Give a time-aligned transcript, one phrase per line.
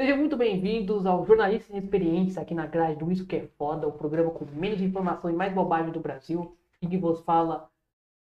[0.00, 3.90] Sejam muito bem-vindos ao Jornalistas Experientes aqui na grade do Isso Que É Foda, o
[3.90, 6.56] programa com menos informação e mais bobagem do Brasil.
[6.80, 7.68] E que vos fala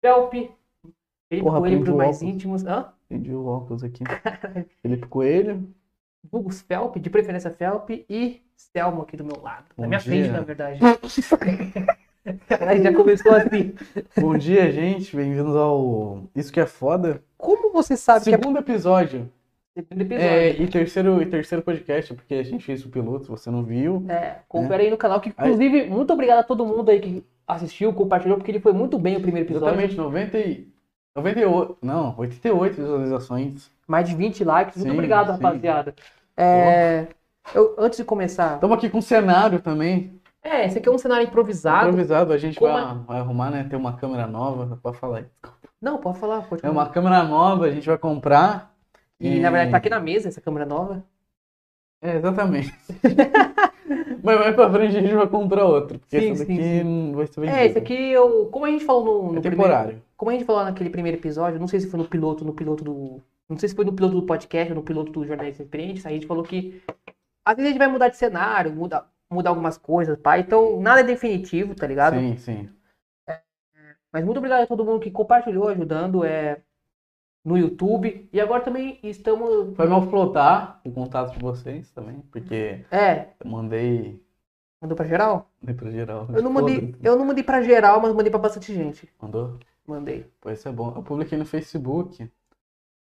[0.01, 0.49] Felpe,
[1.27, 2.33] Felipe Porra, Coelho para o mais óculos.
[2.33, 2.65] íntimos.
[2.65, 2.93] Hã?
[3.11, 4.01] Entendi o óculos aqui.
[4.81, 5.67] Felipe Coelho.
[6.23, 9.65] Bugos Felpe, de preferência Felpe, e Selmo aqui do meu lado.
[9.77, 10.09] Na Bom minha dia.
[10.09, 10.79] frente, na verdade.
[12.47, 13.75] Caralho, já começou assim.
[14.17, 15.13] Bom dia, gente.
[15.13, 17.21] Bem-vindos ao Isso Que É Foda.
[17.37, 19.29] Como você sabe Segundo episódio.
[19.83, 20.63] Que é o segundo É, episódio?
[20.63, 24.03] e, terceiro, e terceiro podcast, porque a gente fez o piloto, você não viu.
[24.09, 27.93] É, confere aí no canal, que inclusive, muito obrigado a todo mundo aí que assistiu,
[27.93, 29.67] compartilhou, porque ele foi muito bem o primeiro episódio.
[29.69, 30.67] Exatamente, 90 e...
[31.15, 33.71] 98, não, 88 visualizações.
[33.87, 34.75] Mais de 20 likes.
[34.77, 35.31] Muito Sim, obrigado, sim.
[35.31, 35.95] rapaziada.
[36.35, 37.07] É,
[37.55, 38.55] eu, antes de começar.
[38.55, 40.19] Estamos aqui com cenário também.
[40.43, 41.87] É, esse aqui é um cenário improvisado.
[41.89, 43.65] Improvisado, a gente vai, vai arrumar, né?
[43.67, 45.25] Ter uma câmera nova, pode falar aí.
[45.81, 46.73] Não, pode falar, pode É falar.
[46.73, 48.76] uma câmera nova, a gente vai comprar.
[49.19, 51.03] E na verdade tá aqui na mesa essa câmera nova.
[52.01, 52.71] É, exatamente.
[54.23, 56.83] Mas mais pra frente a gente vai comprar outro, porque Sim, esse sim, daqui sim.
[56.83, 57.57] não vai ser vendido.
[57.57, 58.47] É, esse aqui eu.
[58.47, 59.55] Como a gente falou no, no é primeiro.
[59.55, 60.03] temporário.
[60.17, 62.83] Como a gente falou naquele primeiro episódio, não sei se foi no piloto, no piloto
[62.83, 63.21] do.
[63.49, 66.09] Não sei se foi no piloto do podcast ou no piloto do Jornalista Experientes, a
[66.09, 66.81] gente falou que
[67.45, 70.37] às vezes a gente vai mudar de cenário, muda, mudar algumas coisas, pá.
[70.37, 72.19] Então nada é definitivo, tá ligado?
[72.19, 72.69] Sim, sim.
[74.11, 76.61] Mas muito obrigado a todo mundo que compartilhou, ajudando é,
[77.47, 78.27] no YouTube.
[78.33, 79.73] E agora também estamos.
[79.77, 84.21] Foi mal flotar o contato de vocês também, porque É, eu mandei,
[84.81, 85.49] mandou pra geral?
[85.61, 86.27] mandei pra geral.
[86.35, 89.07] Eu não mandei, eu não mandei pra geral, mas mandei pra bastante gente.
[89.21, 89.57] Mandou?
[89.87, 90.25] Mandei.
[90.41, 90.91] Pô, isso é bom.
[90.93, 92.29] Eu publiquei no Facebook,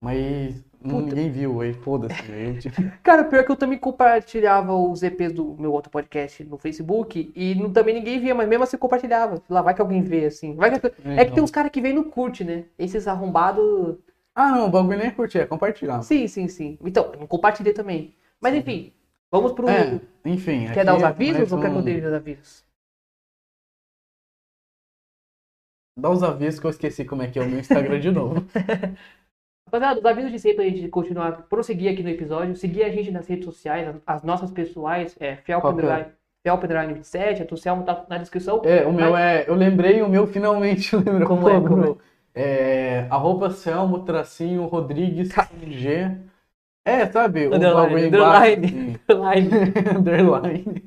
[0.03, 0.95] mas Puta.
[0.97, 2.15] ninguém viu aí, foda-se.
[2.33, 6.57] Eu, tipo, Cara, pior que eu também compartilhava os EPs do meu outro podcast no
[6.57, 9.43] Facebook e não- também ninguém via, mas mesmo assim compartilhava.
[9.51, 10.55] Lá vai que alguém vê, assim.
[10.55, 12.65] Vai que- É que tem uns caras que vêm e não curte, né?
[12.79, 13.97] Esses arrombados.
[14.41, 16.01] Ah, não, o bagulho nem é curtir, é compartilhar.
[16.01, 16.79] Sim, sim, sim.
[16.83, 18.15] Então, eu não compartilhei também.
[18.41, 18.91] Mas enfim,
[19.31, 19.69] vamos pro.
[19.69, 20.67] É, enfim.
[20.73, 22.65] Quer dar os é avisos mais ou quer que eu um- dê os avisos?
[25.99, 28.47] Dá os avisos que eu esqueci como é que é o meu Instagram de novo.
[29.67, 33.11] Rapaziada, os avisos de sempre a gente continuar, prosseguir aqui no episódio, seguir a gente
[33.11, 35.57] nas redes sociais, as, as nossas pessoais, é é?
[35.57, 36.07] Underline
[36.43, 38.63] Felp Underline 27, a do Selmo tá na descrição.
[38.65, 39.45] É, o meu é.
[39.47, 41.29] Eu lembrei, o meu finalmente lembrou.
[41.29, 41.99] Como é, Pô, como meu,
[42.35, 43.07] é?
[43.11, 45.31] arroba Selmo tracinho Rodrigues
[45.67, 46.17] G.
[46.85, 47.47] É, sabe?
[47.47, 49.01] O Underline, underline.
[49.07, 49.97] assim.
[49.97, 50.83] underline.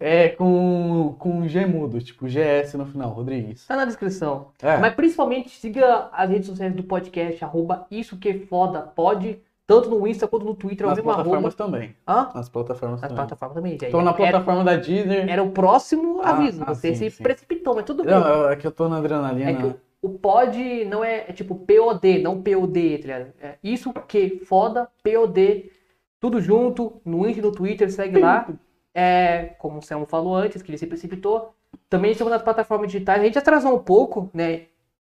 [0.00, 3.66] É com, com G mudo, tipo GS no final, Rodrigues.
[3.66, 4.48] Tá na descrição.
[4.62, 9.90] É, Mas principalmente siga as redes sociais do podcast, arroba isso que foda, pode, tanto
[9.90, 11.22] no Insta quanto no Twitter, é o mesmo arroba.
[11.24, 11.94] plataformas também.
[12.08, 12.30] Hã?
[12.34, 13.16] Nas plataformas Nas também.
[13.24, 13.78] plataformas também.
[13.80, 15.28] já- Tô na era- plataforma da Deezer.
[15.30, 16.62] Era o próximo Ah, aviso.
[16.66, 17.22] ah, Você sim, se sim.
[17.22, 18.14] precipitou, mas tudo bem.
[18.14, 19.50] Não, é que eu tô na adrenalina.
[19.50, 23.32] É que o, o pod não é, é tipo POD, não POD, tá ligado?
[23.42, 25.70] É isso que foda, POD,
[26.18, 28.48] tudo junto, no Insta e no Twitter, segue lá.
[28.94, 31.54] É, como o Selmo falou antes, que ele se precipitou.
[31.90, 33.20] Também estamos nas plataformas digitais.
[33.20, 34.62] A gente atrasou um pouco, né?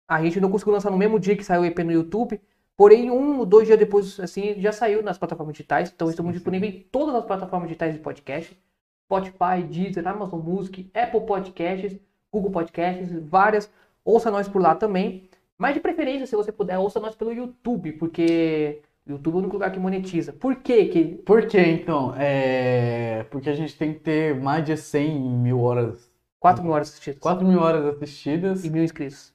[0.08, 2.40] A gente não conseguiu lançar no mesmo dia que saiu o EP no YouTube.
[2.82, 5.94] Porém, um ou dois dias depois, assim, já saiu nas plataformas digitais.
[5.94, 8.60] Então, estamos disponíveis em todas as plataformas digitais de podcast.
[9.06, 11.96] Spotify, Deezer, Amazon Music, Apple Podcasts,
[12.32, 13.72] Google Podcasts, várias.
[14.04, 15.30] Ouça nós por lá também.
[15.60, 19.40] Mas de preferência, se você puder, ouça nós pelo YouTube, porque o YouTube é o
[19.42, 20.34] único lugar que monetiza.
[20.34, 21.06] Por quê que...
[21.24, 22.16] Por quê, então?
[22.18, 23.28] É...
[23.30, 27.20] Porque a gente tem que ter mais de 100 mil horas, 4 mil horas assistidas.
[27.20, 28.66] 4 mil horas assistidas.
[28.66, 29.32] E mil inscritos.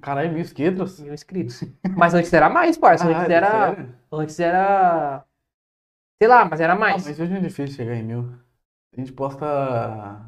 [0.00, 0.98] Caralho, mil inscritos?
[1.00, 1.62] Mil inscritos.
[1.96, 3.04] Mas antes era mais, parça.
[3.04, 3.74] Antes Caralho, era...
[3.76, 3.94] sério?
[4.12, 5.24] Antes era...
[6.20, 7.06] Sei lá, mas era Ah, mais.
[7.06, 8.32] mas hoje é difícil chegar em mil.
[8.96, 10.20] A gente posta...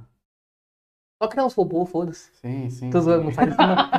[1.22, 2.30] Só que não os robôs, foda-se.
[2.36, 2.90] Sim, sim.
[2.90, 3.76] Tô zoando, não faz isso não.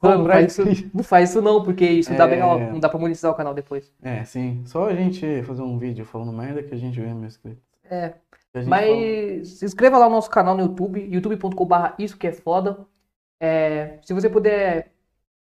[0.00, 2.36] Tô zoando, não Comprar faz isso, não faz isso não, porque isso dá É.
[2.72, 3.92] não dá pra monetizar o canal depois.
[4.02, 4.62] É, sim.
[4.66, 7.62] Só a gente fazer um vídeo falando merda que a gente ganha mil inscritos.
[7.84, 8.10] É.
[8.52, 12.16] Que a gente Mas fala- se inscreva lá no nosso canal no YouTube, youtube.com.br isso
[12.16, 12.86] que é foda.
[13.42, 14.92] É, se você puder,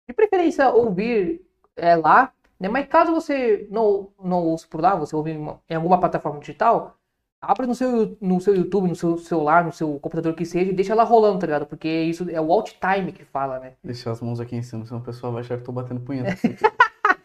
[0.07, 1.41] de preferência, ouvir
[1.75, 2.69] é, lá, né?
[2.69, 6.39] Mas caso você não, não ouça por lá, você ouve em, uma- em alguma plataforma
[6.39, 6.97] digital,
[7.41, 10.75] abra no seu, no seu YouTube, no seu celular, no seu computador que seja, e
[10.75, 11.67] deixa lá rolando, tá ligado?
[11.67, 13.73] Porque isso é o alt time que fala, né?
[13.83, 16.01] Deixar as mãos aqui em cima, senão o pessoal vai achar que eu tô batendo
[16.01, 16.35] punheta.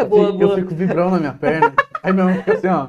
[0.09, 0.57] Boa, eu boa.
[0.57, 1.73] fico vibrando na minha perna.
[2.03, 2.89] Aí meu fica assim, ó.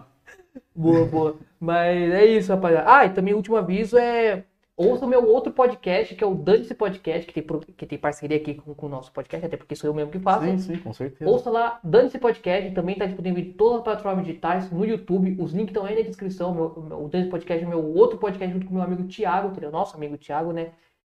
[0.75, 1.35] Boa, boa.
[1.59, 2.91] Mas é isso, rapaziada.
[2.91, 4.43] Ah, e também o último aviso é.
[4.87, 8.37] Ouça o meu outro podcast, que é o Dante Podcast, que tem, que tem parceria
[8.37, 10.45] aqui com, com o nosso podcast, até porque sou eu mesmo que faço.
[10.45, 11.29] Sim, sim, com certeza.
[11.29, 15.37] Ouça lá, Dante Podcast, também está disponível em todas as plataformas digitais, no YouTube.
[15.39, 16.53] Os links estão aí na descrição.
[16.53, 16.65] Meu,
[17.03, 19.71] o Dante Podcast é meu outro podcast junto com meu amigo Thiago, entendeu?
[19.71, 20.71] nosso amigo Thiago, né?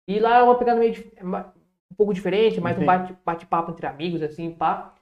[0.08, 2.98] E lá é uma pegada meio é um pouco diferente, mais um Entendi.
[3.00, 4.94] bate- bate-papo entre amigos, assim, pá.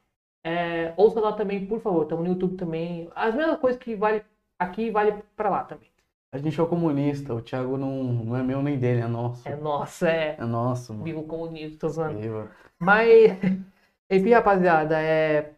[0.43, 2.03] É, ouça lá também, por favor.
[2.03, 3.09] Estamos no YouTube também.
[3.15, 4.23] As mesmas coisas que vale
[4.59, 5.89] aqui, vale pra lá também.
[6.35, 9.47] A gente é o comunista, o Thiago não, não é meu nem dele, é nosso.
[9.47, 10.35] É nossa, é.
[10.37, 11.05] É nosso, mano.
[11.05, 12.19] Vivo comunista, tô zoando.
[12.19, 12.49] Viva.
[12.77, 13.07] Mas,
[14.11, 15.53] enfim, rapaziada, é.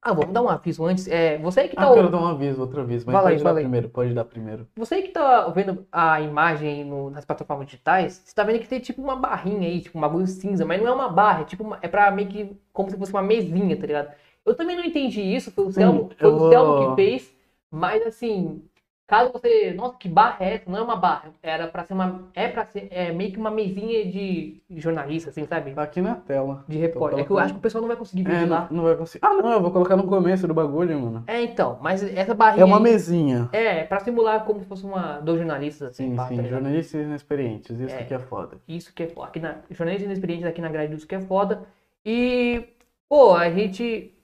[0.00, 1.08] Ah, vamos dar um aviso antes.
[1.08, 3.42] É, você que tá Ah, quero dar um aviso, outro aviso, mas aí, pode dar
[3.42, 3.64] fala aí.
[3.64, 4.66] primeiro, pode dar primeiro.
[4.76, 8.78] Você que tá vendo a imagem no- nas plataformas digitais, você tá vendo que tem
[8.78, 11.64] tipo uma barrinha aí, tipo um bagulho cinza, mas não é uma barra, é tipo
[11.64, 14.12] uma- é pra meio que como se fosse uma mesinha, tá ligado?
[14.46, 17.34] Eu também não entendi isso, foi o Selmo, foi o Selmo vou- que fez,
[17.70, 18.62] mas assim,
[19.10, 20.70] caso você, nossa, que barra é essa?
[20.70, 23.50] Não é uma barra, era pra ser uma, é pra ser, é meio que uma
[23.50, 25.72] mesinha de jornalista, assim, sabe?
[25.72, 26.64] Tá aqui na tela.
[26.68, 27.18] De repórter.
[27.18, 27.44] É que eu colocando.
[27.44, 28.68] acho que o pessoal não vai conseguir ver É, lá.
[28.70, 29.26] não vai conseguir.
[29.26, 31.24] Ah, não, eu vou colocar no começo do bagulho, mano.
[31.26, 33.48] É, então, mas essa barrinha É uma aí- mesinha.
[33.52, 36.50] É, pra simular como se fosse uma, dois jornalistas, assim, Sim, pá, tá sim, ligado?
[36.52, 38.04] jornalistas inexperientes, isso É.
[38.04, 38.56] que é foda.
[38.68, 39.26] Isso que é foda.
[39.26, 41.62] Aqui na, jornalistas inexperientes aqui na grade disso que é foda.
[42.06, 42.62] E,
[43.08, 44.14] pô, a gente.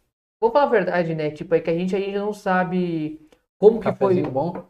[0.40, 1.30] Vou falar a verdade, né?
[1.30, 3.20] Tipo, é que a gente ainda não sabe
[3.58, 4.22] como que foi.
[4.22, 4.64] Bom?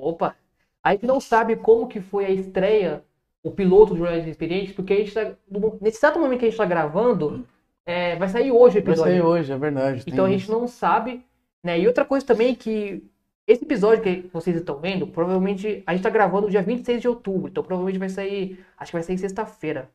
[0.00, 0.36] Opa!
[0.82, 3.04] A gente não sabe como que foi a estreia,
[3.42, 5.34] o piloto do Jornalistas Inexperientes, porque a gente tá.
[5.80, 7.46] Nesse exato momento que a gente tá gravando,
[7.84, 9.12] é, vai sair hoje o Vai episódio.
[9.12, 10.04] sair hoje, é verdade.
[10.06, 10.52] Então a gente isso.
[10.52, 11.24] não sabe,
[11.62, 11.78] né?
[11.78, 13.02] E outra coisa também que
[13.46, 17.48] esse episódio que vocês estão vendo, provavelmente a gente tá gravando dia 26 de outubro,
[17.48, 19.90] então provavelmente vai sair, acho que vai sair sexta-feira.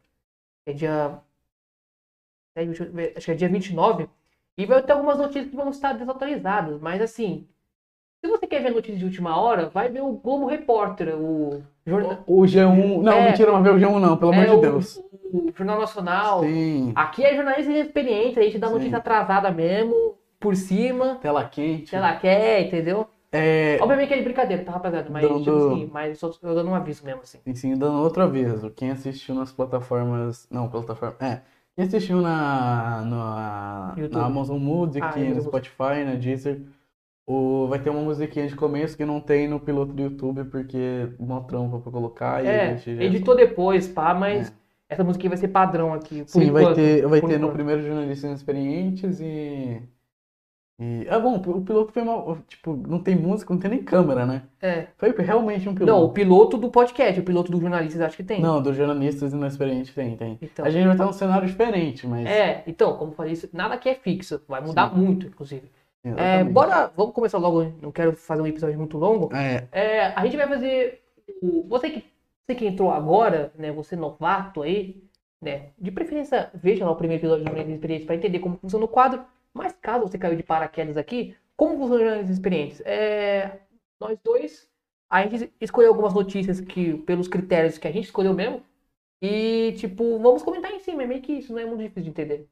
[0.66, 1.22] É dia
[2.56, 2.64] é,
[3.16, 4.08] acho que é dia 29
[4.58, 7.48] e vai ter algumas notícias que vão estar desatualizadas, mas assim,
[8.24, 12.24] se você quer ver notícias de última hora, vai ver o Globo Repórter, o jornal,
[12.26, 13.02] O G1.
[13.02, 13.30] Não, É.
[13.30, 14.98] mentira, não vai ver o G1, não, pelo amor é, de o- Deus.
[15.34, 16.40] o Jornal Nacional.
[16.42, 16.94] Sim.
[16.96, 18.74] Aqui é jornalista inexperiente, a gente dá Sim.
[18.76, 21.94] notícia atrasada mesmo, por cima, Tela quente.
[21.96, 23.06] lá, quer, entendeu?
[23.36, 25.10] É, Obviamente que é de brincadeira, tá, rapaziada?
[25.10, 27.40] Mas, Dando- tipo assim, mas só eu dando um aviso mesmo, assim.
[27.44, 28.70] Sim, sim, dando outro aviso.
[28.70, 30.48] Quem assistiu nas plataformas.
[30.52, 31.16] Não, plataforma.
[31.20, 31.42] É.
[31.76, 35.42] Quem assistiu na, na, na Amazon Music, Ah, no.
[35.42, 36.62] Spotify, na Deezer,
[37.26, 41.10] o, vai ter uma musiquinha de começo que não tem no piloto do YouTube, porque
[41.18, 44.54] uma trampa pra colocar e É, a gente já- editou depois, pá, mas É.
[44.90, 46.24] essa música vai ser padrão aqui.
[46.28, 49.82] Sim, vai enquanto, ter, vai ter no primeiro Jornalistas Inexperientes e.
[50.82, 52.40] E, ah, bom, o piloto foi mal.
[52.48, 54.42] Tipo, não tem música, não tem nem câmera, né?
[54.60, 54.88] É.
[54.98, 56.14] Foi realmente um Não, o piloto.
[56.14, 58.42] piloto do podcast, o piloto dos jornalistas acho que tem.
[58.42, 60.38] Não, dos jornalistas inexperientes tem, tem.
[60.42, 60.66] Então.
[60.66, 62.26] A gente vai estar num cenário diferente, mas.
[62.26, 64.98] É, então, como eu falei, nada aqui é fixo, vai mudar Sim.
[65.00, 65.72] muito, inclusive.
[66.04, 69.34] É, bora, vamos começar logo, não quero fazer um episódio muito longo.
[69.34, 71.02] É, É, a gente vai fazer.
[71.68, 72.06] Você que,
[72.46, 73.72] você que entrou agora, né?
[73.72, 75.04] Você novato aí,
[75.42, 75.70] né?
[75.80, 78.88] De preferência, veja lá o primeiro episódio do Jornalistas Experientes para entender como funciona o
[78.88, 79.24] quadro.
[79.54, 82.82] Mas caso você caiu de paraquedas aqui, como funciona o Jornalistas Experientes?
[82.86, 83.60] É,
[84.00, 84.70] nós dois,
[85.10, 88.62] a gente escolheu algumas notícias que, pelos critérios que a gente escolheu mesmo.
[89.22, 91.04] E, tipo, vamos comentar em cima.
[91.04, 92.50] É meio que isso, não é muito difícil de entender.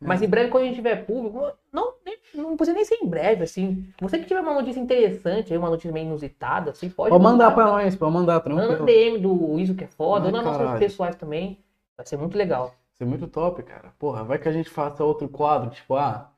[0.00, 3.06] Mas em breve, quando a gente tiver público, não, nem- não precisa nem ser em
[3.06, 3.86] breve, assim.
[4.00, 7.66] Você que tiver uma notícia interessante, uma notícia meio inusitada, assim, pode Pode mandar pra
[7.66, 8.86] nós, pode mandar, Manda tranquilo.
[8.86, 11.58] DM do Isso Que é Foda, ou nas nossas pessoais também.
[11.96, 12.74] Vai ser muito legal.
[12.94, 13.92] Isso é muito top, cara.
[13.98, 16.30] Porra, vai que a gente faça outro quadro, tipo, ah,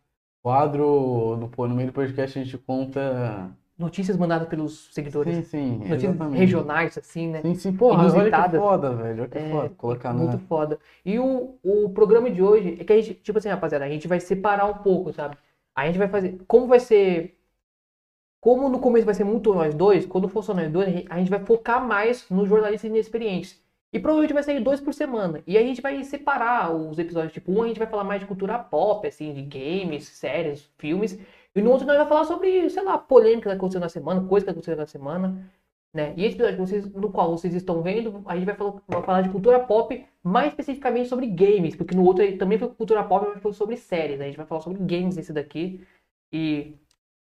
[0.42, 3.50] quadro no, no meio do podcast a gente conta.
[3.78, 5.36] Notícias mandadas pelos seguidores.
[5.36, 6.38] Sim, sim, Notícias exatamente.
[6.38, 7.42] regionais, assim, né?
[7.42, 8.60] Sim, sim, porra, olha que Inusitadas.
[8.60, 9.20] foda, velho.
[9.22, 9.68] Olha que É, foda.
[9.76, 10.12] Colocar.
[10.14, 10.78] Muito foda.
[11.04, 14.08] E o, o programa de hoje é que a gente, tipo assim, rapaziada, a gente
[14.08, 15.36] vai separar um pouco, sabe?
[15.76, 16.38] A gente vai fazer.
[16.48, 17.36] Como vai ser.
[18.40, 21.06] Como no começo vai ser muito nós dois, quando for só nós dois, a gente-
[21.10, 23.60] a gente vai focar mais nos jornalistas inexperientes.
[23.92, 25.42] E provavelmente vai sair dois por semana.
[25.46, 27.32] E a gente vai separar os episódios.
[27.32, 31.18] Tipo, um a gente vai falar mais de cultura pop, assim, de games, séries, filmes.
[31.56, 34.44] E no outro nós vamos falar sobre, sei lá, polêmica que aconteceu na semana, coisa
[34.44, 35.50] que aconteceu na semana.
[35.94, 36.12] Né?
[36.16, 39.22] E esse episódio vocês, no qual vocês estão vendo, a gente vai falar, vai falar
[39.22, 43.26] de cultura pop, mais especificamente sobre games, porque no outro aí também foi cultura pop,
[43.26, 44.18] mas foi sobre séries.
[44.18, 44.26] né?
[44.26, 45.84] A gente vai falar sobre games nesse daqui.
[46.32, 46.74] E.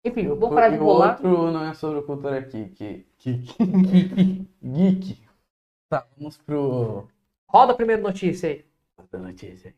[0.05, 1.11] Enfim, E o- vou parar de e o rolar.
[1.13, 3.07] outro não é sobre cultura geek.
[3.19, 3.55] Geek.
[4.63, 5.19] Geek.
[5.89, 7.09] Tá, vamos pro.
[7.49, 8.65] Roda a primeira notícia aí.
[9.11, 9.75] Da notícia.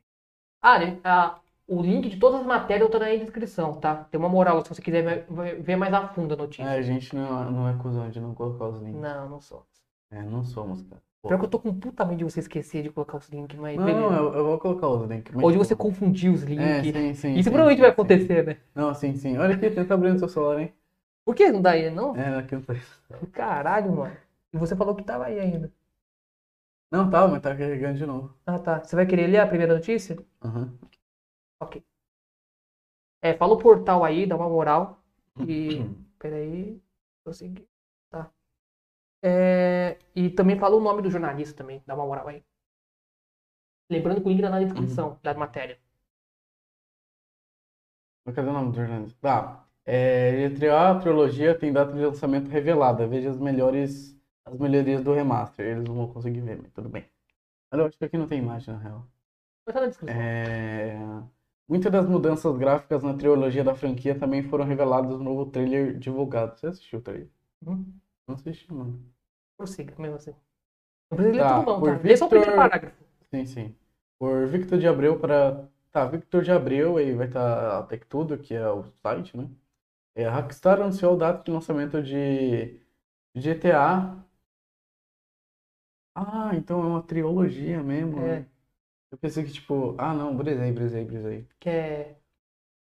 [0.62, 0.98] Ah, né?
[1.04, 1.38] Ah,
[1.70, 4.04] o link de todas as matérias eu tô na descrição, tá?
[4.04, 5.26] Tem uma moral se você quiser
[5.62, 6.64] ver- mais a fundo a notícia.
[6.64, 9.00] É, a gente não, é- não é cuzão de não colocar os links.
[9.00, 9.64] Não, não sou.
[10.10, 11.00] É, não somos, cara.
[11.22, 13.76] Pior que eu tô com puta medo de você esquecer de colocar os links, mas
[13.76, 14.10] Não, beleza.
[14.10, 15.32] não, eu, eu vou colocar os links.
[15.36, 16.64] Ou de você tipo, confundir os links.
[16.64, 17.34] É, sim, sim.
[17.34, 18.56] Isso sim, provavelmente sim, vai acontecer, né?
[18.74, 19.36] Não, sim, sim.
[19.38, 20.72] Olha aqui, tenta abrir no seu celular, hein?
[21.24, 22.16] Por que não dá aí, não?
[22.16, 22.74] É, aqui não tá.
[23.32, 24.16] Caralho, mano.
[24.52, 25.70] E você falou que tava aí ainda.
[26.90, 28.34] Não, tá, mas tá carregando de novo.
[28.44, 28.82] Ah, tá.
[28.82, 30.16] Você vai querer ler a primeira notícia?
[30.42, 30.76] Aham.
[31.60, 31.82] Ok.
[33.22, 35.02] É, fala o portal aí, dá uma moral.
[35.48, 35.80] E.
[36.18, 36.82] Peraí.
[37.24, 37.66] Vou seguir.
[38.10, 38.30] Tá.
[39.22, 42.42] É, e também fala o nome do jornalista também, dá uma moral aí.
[43.90, 45.78] Lembrando que o link tá na descrição da matéria.
[48.34, 49.18] Cadê o nome do jornalista?
[49.20, 49.66] Tá.
[49.84, 53.06] É, GTA, a trilogia tem data de lançamento revelada.
[53.06, 55.66] Veja as melhores, as melhorias do remaster.
[55.66, 57.04] Eles não vão conseguir ver, mas tudo bem.
[57.72, 59.06] Olha, eu acho que aqui não tem imagem, na real.
[59.66, 60.20] Vai estar na descrição.
[60.20, 60.96] É...
[61.70, 66.58] Muitas das mudanças gráficas na trilogia da franquia também foram reveladas no novo trailer divulgado.
[66.58, 67.28] Você assistiu o trailer?
[67.64, 67.94] Uhum.
[68.28, 69.00] Não assisti, mano.
[69.56, 70.32] Prossiga, mesmo assim.
[71.10, 72.00] Não precisa ler Tá, tudo por tá?
[72.02, 73.04] Lê só o primeiro Victor- parágrafo.
[73.32, 73.76] Sim, sim.
[74.18, 75.68] Por Victor de Abreu para.
[75.92, 79.48] Tá, Victor de Abreu, aí vai estar a Tech Tudo, que é o site, né?
[80.16, 82.80] É, a Rockstar anunciou a data de lançamento de
[83.36, 84.24] GTA.
[86.14, 88.40] Ah, então é uma trilogia mesmo, É.
[88.40, 88.49] né?
[89.12, 91.46] Eu pensei que, tipo, ah, não, brisei, brisei, brisei.
[91.60, 92.18] Quer,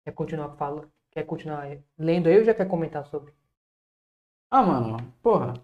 [0.04, 0.90] quer continuar fala?
[1.12, 3.32] Quer continuar lendo aí ou já quer comentar sobre?
[4.50, 5.54] Ah, mano, porra.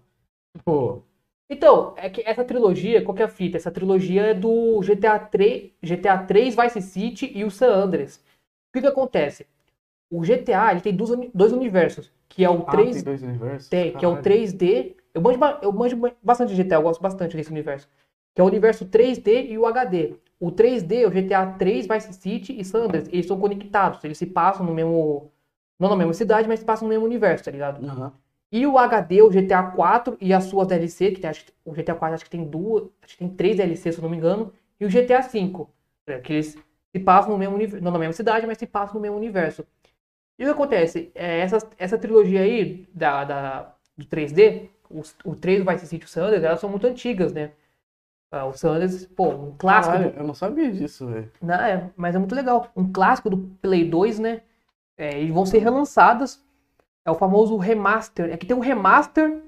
[0.57, 1.03] Tipo,
[1.49, 3.57] Então, é que essa trilogia, qual que é a fita?
[3.57, 8.17] Essa trilogia é do GTA 3, GTA 3 Vice City e o San Andreas.
[8.17, 9.47] O que que acontece?
[10.11, 13.69] O GTA, ele tem dois, dois universos, que é o ah, 3 tem dois universos?
[13.69, 14.23] Tem, que é o Caralho.
[14.23, 14.97] 3D.
[15.13, 17.89] Eu manjo, eu manjo ba- bastante de GTA, eu gosto bastante desse universo.
[18.35, 20.15] Que é o universo 3D e o HD.
[20.39, 23.07] O 3D é o GTA 3, Vice City e San Andreas.
[23.11, 25.31] Eles são conectados, eles se passam no mesmo.
[25.79, 27.85] Não na mesma cidade, mas se passam no mesmo universo, tá ligado?
[27.85, 28.13] Aham.
[28.51, 31.95] E o HD, o GTA 4 e as suas DLC, que tem, acho o GTA
[31.95, 34.53] 4 acho que tem duas, acho que tem três DLC, se eu não me engano,
[34.79, 35.69] e o GTA 5,
[36.07, 36.57] né, que eles
[36.95, 39.65] se passam no mesmo universo, não na mesma cidade, mas se passam no mesmo universo.
[40.39, 41.11] E o que acontece?
[41.15, 46.03] É, essa, essa trilogia aí da, da, do 3D, os, o 3 do Vice City
[46.03, 47.51] e o San Andreas, elas são muito antigas, né?
[48.31, 51.31] Ah, o San Andreas, pô, um clássico do- Caralho, eu não sabia disso, velho.
[51.41, 52.69] não, é, mas é muito legal.
[52.75, 54.41] Um clássico do Play 2, né?
[54.97, 56.43] É, e vão ser relançadas.
[57.05, 58.29] É o famoso remaster.
[58.31, 59.41] É que tem um remaster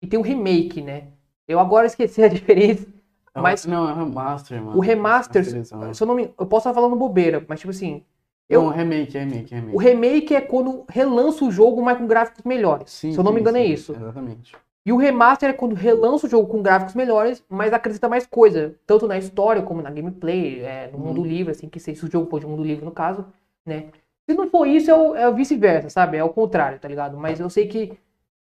[0.00, 1.08] e tem um remake, né?
[1.48, 2.86] Eu agora esqueci a diferença.
[3.34, 4.76] É Mas- Não, é um remaster, mano.
[4.76, 8.04] O remaster, se eu não me, eu posso estar falando bobeira, mas tipo assim,
[8.48, 8.62] Eu...
[8.62, 9.76] Não, remake, remake, remake.
[9.76, 12.90] o remake é quando relança o jogo, mas com gráficos melhores.
[12.90, 13.92] Sim, se eu não me sim, engano é sim, isso.
[13.92, 14.56] Exatamente.
[14.90, 18.74] E o remaster é quando relança o jogo com gráficos melhores, mas acrescenta mais coisa,
[18.84, 21.04] tanto na história como na gameplay, é, no Uhum.
[21.04, 23.24] mundo livre, assim, que se se o jogo for de mundo livre no caso,
[23.64, 23.92] né?
[24.28, 26.16] Se não for isso, é o, é o vice-versa, sabe?
[26.16, 27.16] É o contrário, tá ligado?
[27.16, 27.96] Mas eu sei que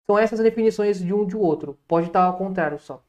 [0.07, 1.77] são essas definições de um de outro.
[1.87, 3.03] Pode estar ao contrário só.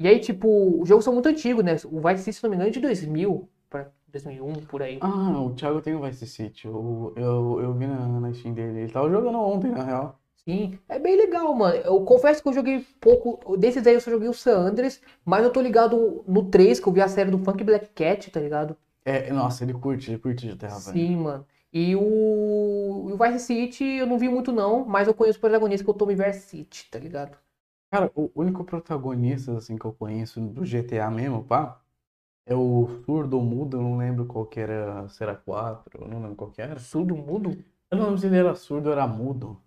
[0.00, 0.48] E aí, tipo,
[0.82, 1.76] os jogos são muito antigos, né?
[1.84, 4.98] O Vice City, se não me engano, é de 2000 pra 2001, por aí.
[5.00, 6.66] Ah, o Thiago tem o Vice City.
[6.66, 8.80] Eu, eu, eu vi na, na Steam dele.
[8.80, 10.19] Ele tava jogando ontem, na real.
[10.44, 11.76] Sim, é bem legal, mano.
[11.76, 13.56] Eu confesso que eu joguei pouco.
[13.56, 16.86] Desses aí eu só joguei o San Andreas, mas eu tô ligado no 3, que
[16.88, 18.76] eu vi a série do Funk Black Cat, tá ligado?
[19.04, 21.02] É, nossa, ele curte, ele curte GTA, velho.
[21.02, 21.46] Sim, mano.
[21.72, 22.00] E o,
[23.12, 25.92] o Vice City eu não vi muito não, mas eu conheço o protagonista que é
[25.92, 27.36] o Tommy Vercity, tá ligado?
[27.90, 31.80] Cara, o único protagonista, assim, que eu conheço do GTA mesmo, pá,
[32.46, 36.20] é o surdo mudo, eu não lembro qual que era, se era 4, eu não
[36.22, 36.78] lembro qual que era.
[36.80, 37.64] Surdo mudo?
[37.90, 39.60] Eu não lembro se ele era surdo ou era mudo.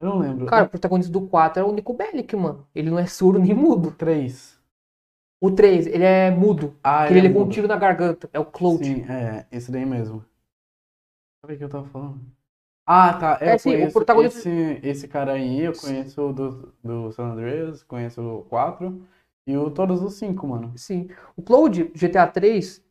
[0.00, 0.46] Eu não lembro.
[0.46, 2.66] Cara, o protagonista do 4 é o Nico Bellic, mano.
[2.74, 3.90] Ele não é surdo nem mudo.
[3.92, 4.58] 3.
[5.40, 6.74] O 3, ele é mudo.
[6.82, 7.54] Ah, porque ele é levou um mudo.
[7.54, 8.28] tiro na garganta.
[8.32, 8.84] É o Cloud.
[8.84, 10.24] Sim, é, esse daí mesmo.
[11.40, 12.20] Sabe o que eu tava falando?
[12.86, 13.38] Ah, tá.
[13.40, 17.24] É, eu sim, o protagonista- esse, esse cara aí, eu conheço o do, do San
[17.32, 19.06] Andreas, conheço o 4
[19.46, 20.72] e o, todos os 5, mano.
[20.76, 21.08] Sim.
[21.36, 22.82] O Cloud, GTA 3,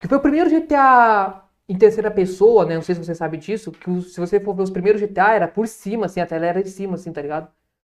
[0.00, 2.74] que foi o primeiro GTA em terceira pessoa, né?
[2.76, 5.32] Não sei se você sabe disso, que o- se você for ver os primeiros GTA,
[5.34, 7.48] era por cima, assim, a tela era de cima, assim, tá ligado?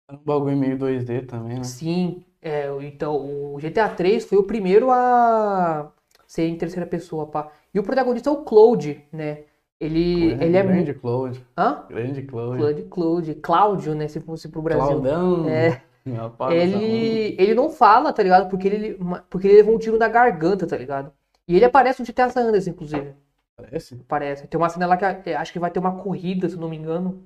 [0.10, 1.64] Um bagulho meio 2D também, né?
[1.64, 3.16] Sim, é, então
[3.54, 5.92] o GTA 3 foi o primeiro a
[6.28, 7.50] ser em terceira pessoa, pá.
[7.74, 9.44] E o protagonista é o Cloud, né?
[9.80, 11.46] Ele, ele é Grande Cloud.
[11.58, 11.86] Hã?
[11.90, 12.58] Grande Cloud.
[12.58, 14.08] Cloud, Cloud, Cláudio, né?
[14.08, 14.88] Se fosse pro Brasil.
[15.02, 15.50] Claudão.
[15.50, 15.82] É.
[16.06, 18.50] Rapaz, Ele, ele não fala, tá ligado?
[18.50, 19.00] Porque ele,
[19.30, 21.14] porque ele levou um tiro na garganta, tá ligado?
[21.48, 23.14] E ele aparece no GTA San Andreas, inclusive.
[23.62, 23.96] Parece?
[23.96, 24.48] Aparece.
[24.48, 26.78] Tem uma cena lá que é, acho que vai ter uma corrida, se não me
[26.78, 27.26] engano.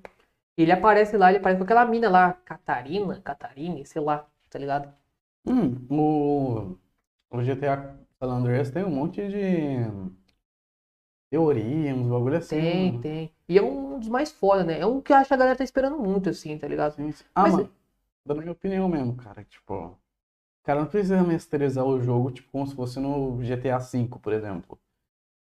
[0.57, 4.93] Ele aparece lá, ele aparece com aquela mina lá, Catarina, Catarine, sei lá, tá ligado?
[5.45, 6.77] Hum, o,
[7.31, 9.85] o GTA San Andreas tem um monte de
[11.29, 12.55] teoria, uns bagulho assim.
[12.57, 13.01] Tem, mano.
[13.01, 13.31] tem.
[13.47, 14.79] E é um dos mais foda, né?
[14.79, 16.95] É um que eu acho que a galera tá esperando muito, assim, tá ligado?
[16.95, 17.23] Sim, sim.
[17.35, 17.71] Ah, Mas- mano,
[18.25, 19.97] da minha opinião mesmo, cara, tipo,
[20.63, 24.79] cara não precisa masterizar o jogo, tipo, como se fosse no GTA V, por exemplo.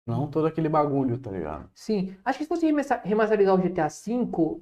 [0.05, 1.69] Não todo aquele bagulho, tá ligado?
[1.73, 2.15] Sim.
[2.25, 2.65] Acho que se fosse
[3.03, 4.61] remasterizar o GTA V,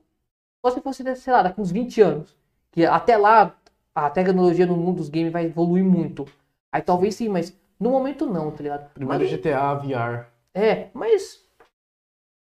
[0.64, 2.38] só se fosse, sei lá, daqui uns 20 anos.
[2.72, 3.56] Que até lá
[3.94, 6.26] a tecnologia no mundo dos games vai evoluir muito.
[6.72, 8.94] Aí talvez sim, mas no momento não, tá ligado?
[8.94, 10.26] Primeiro Mas- GTA VR.
[10.54, 11.44] É, mas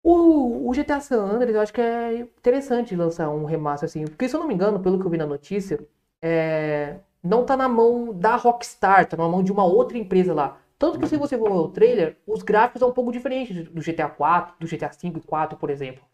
[0.02, 4.04] o, o GTA San Andreas eu acho que é interessante lançar um remaster assim.
[4.06, 5.78] Porque se eu não me engano, pelo que eu vi na notícia,
[6.22, 10.56] é, não tá na mão da Rockstar, tá na mão de uma outra empresa lá.
[10.78, 13.82] Tanto que se você for ver o trailer, os gráficos são um pouco diferentes do
[13.82, 16.04] GTA 4, do GTA 5 e 4, por exemplo.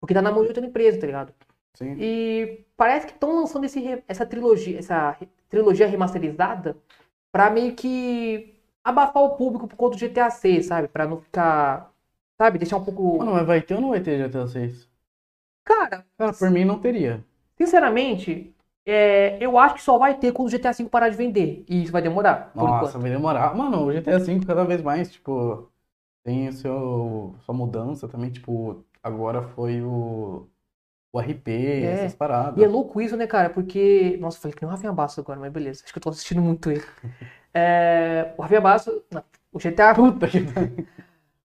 [0.00, 1.34] Porque tá na mão de outra empresa, tá ligado?
[1.74, 1.96] Sim.
[1.98, 5.16] E parece que estão lançando esse essa trilogia, essa
[5.48, 6.76] trilogia remasterizada
[7.32, 8.54] pra meio que
[8.84, 10.88] abafar o público por conta do GTA 6, sabe?
[10.88, 11.90] Pra não ficar,
[12.38, 13.18] sabe, deixar um pouco.
[13.18, 14.88] Mano, mas vai ter ou não vai ter GTA 6?
[15.64, 17.24] Cara, Cara, por mim não teria.
[17.56, 18.53] sinceramente,
[18.86, 21.64] é, eu acho que só vai ter quando o GTA 5 parar de vender.
[21.68, 23.54] E isso vai demorar, Nossa, vai demorar.
[23.54, 25.70] Mano, o GTA V cada vez mais, tipo,
[26.22, 30.48] tem o seu, sua mudança também, tipo, agora foi o,
[31.12, 32.58] o RP, essas paradas.
[32.58, 33.50] E é louco isso, né, cara?
[33.50, 34.16] Porque.
[34.18, 35.82] Nossa, falei que nem o Rafinha Bastos agora, mas beleza.
[35.84, 36.82] Acho que eu tô assistindo muito ele.
[37.56, 39.00] É, o Rafinha Bastos.
[39.12, 39.22] Não,
[39.52, 39.94] o GTA.
[39.94, 40.38] Puta que.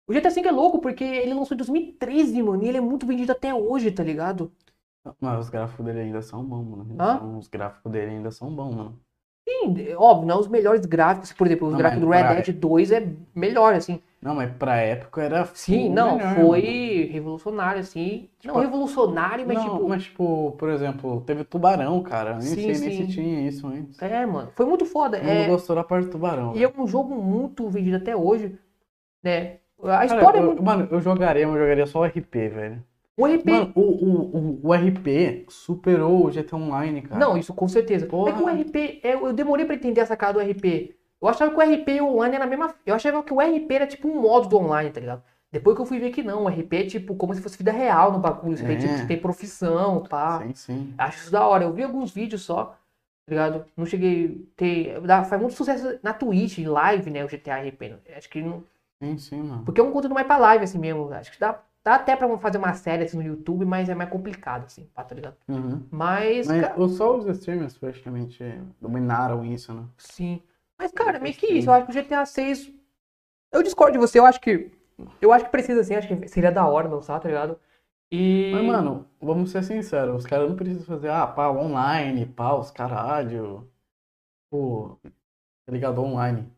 [0.08, 2.64] O GTA V é louco porque ele lançou em 2013, mano.
[2.64, 4.52] E ele é muito vendido até hoje, tá ligado?
[5.20, 6.96] Mas os gráficos dele ainda são bons, mano.
[7.00, 7.18] Hã?
[7.20, 9.00] são- os gráficos dele ainda são bons, mano.
[9.48, 11.34] Sim, é óbvio, não os melhores gráficos.
[11.34, 14.00] Por exemplo, os Não, gráficos do Red pra- Dead 2 é melhor, assim.
[14.22, 17.12] Não, mas pra época era Sim, não, melhor, foi mano.
[17.14, 18.30] revolucionário, assim.
[18.40, 19.90] Tipo, não revolucionário, mas não, tipo.
[19.90, 22.34] mas tipo, por exemplo, teve Tubarão, cara.
[22.34, 22.92] Nem Sim, sei nem sim.
[22.92, 24.00] se tinha isso antes.
[24.00, 24.52] É, mano.
[24.56, 25.18] Foi muito foda.
[25.18, 26.56] Mundo É, gostou da parte do Tubarão.
[26.56, 28.60] e é um jogo muito vendido até hoje,
[29.24, 29.58] né?
[29.80, 30.62] A Cara, história é eu- muito.
[30.64, 32.84] Mano, eu jogaria, mas eu jogaria só o RP, velho.
[33.22, 33.46] O RP.
[33.52, 37.20] Mano, o, o, o, o RP superou o GTA Online, cara.
[37.20, 38.06] Não, isso com certeza.
[38.06, 38.54] É que o Porra.
[38.54, 40.96] RP, é, eu demorei pra entender a sacada do RP.
[41.22, 42.74] Eu achava que o RP e o online era a mesma.
[42.86, 45.24] Eu achava que o RP era tipo um modo do online, tá ligado?
[45.52, 47.72] Depois que eu fui ver que não, o RP é tipo como se fosse vida
[47.72, 48.56] real no bagulho.
[48.58, 48.80] Você tem, É.
[48.80, 50.42] tipo, você tem profissão, pá.
[50.42, 50.94] Sim, sim.
[50.98, 51.66] Acho isso da hora.
[51.66, 52.76] Eu vi alguns vídeos só, tá
[53.30, 53.66] ligado?
[53.78, 54.48] Não cheguei
[55.06, 57.24] dá- Faz muito sucesso na Twitch, em live, né?
[57.24, 57.90] O GTA RP.
[57.90, 57.98] né?
[58.16, 58.64] Acho que não.
[59.04, 59.64] Sim, sim, mano.
[59.66, 61.12] Porque é um conteúdo mais pra live, assim mesmo.
[61.12, 64.10] Acho que dá, dá até pra fazer uma série assim no YouTube, mas é mais
[64.10, 65.36] complicado, assim, pá, tá ligado?
[65.48, 65.84] Uhum.
[65.90, 66.48] Mas.
[66.48, 68.44] Mas cara, só os streamers praticamente
[68.80, 69.86] dominaram isso, né?
[69.98, 70.42] Sim.
[70.78, 71.70] Mas, cara, meio que isso.
[71.70, 72.72] Eu acho que o GTA 6.
[73.52, 74.72] Eu discordo de você, eu acho que.
[75.20, 77.60] Eu acho que precisa sim, acho que seria da hora lançar, tá ligado?
[78.12, 78.52] E.
[78.54, 82.70] Mas, mano, vamos ser sinceros, os caras não precisam fazer, ah, pá, online, pá, os
[82.70, 83.70] caralho.
[84.50, 84.98] Pô,
[85.66, 86.02] tá ligado?
[86.02, 86.52] Online.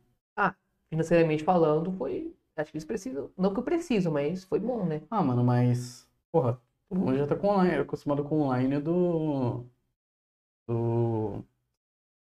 [0.89, 2.33] financeiramente falando, foi.
[2.55, 3.31] Acho que eles precisam.
[3.37, 5.01] Não que eu preciso, mas foi bom, né?
[5.09, 9.65] Ah, mano, mas, porra, todo mundo já tá com online, acostumado com online do.
[10.67, 11.43] Do.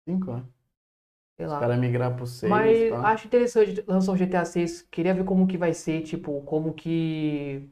[0.08, 0.44] 5, né?
[1.38, 1.60] Sei Os lá.
[1.60, 3.12] caras migrar pro 6, Mas pá.
[3.14, 4.82] acho interessante lançar o GTA 6.
[4.84, 7.70] Queria ver como que vai ser, tipo, como que.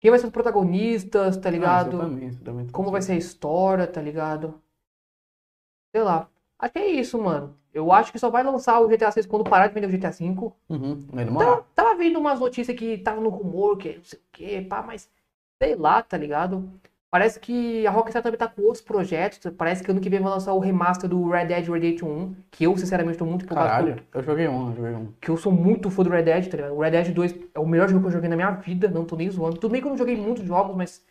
[0.00, 1.98] Quem vai ser os protagonistas, tá Ah, isso ligado?
[1.98, 4.60] também, isso também tô Como vai ser a história, tá ligado?
[5.94, 6.30] Sei lá.
[6.58, 7.58] Acho que é isso, mano.
[7.76, 10.10] Eu acho que só vai lançar o GTA 6 quando parar de vender o GTA
[10.10, 10.56] 5.
[10.70, 11.06] Uhum.
[11.38, 14.82] Tava, tava vendo umas notícias que tava no rumor, que não sei o que, pá,
[14.82, 15.10] mas
[15.62, 16.66] sei lá, tá ligado?
[17.10, 19.38] Parece que a Rockstar também tá com outros projetos.
[19.56, 22.64] Parece que ano que vem vai lançar o remaster do Red Dead Redemption 1, que
[22.64, 23.68] eu, sinceramente, tô muito empolgado.
[23.68, 25.12] Caralho, eu joguei um, eu joguei um.
[25.20, 26.74] Que eu sou muito fã do Red Dead, tá ligado?
[26.74, 29.04] O Red Dead 2 é o melhor jogo que eu joguei na minha vida, não
[29.04, 29.58] tô nem zoando.
[29.58, 31.04] Tudo bem que eu não joguei muitos jogos, mas.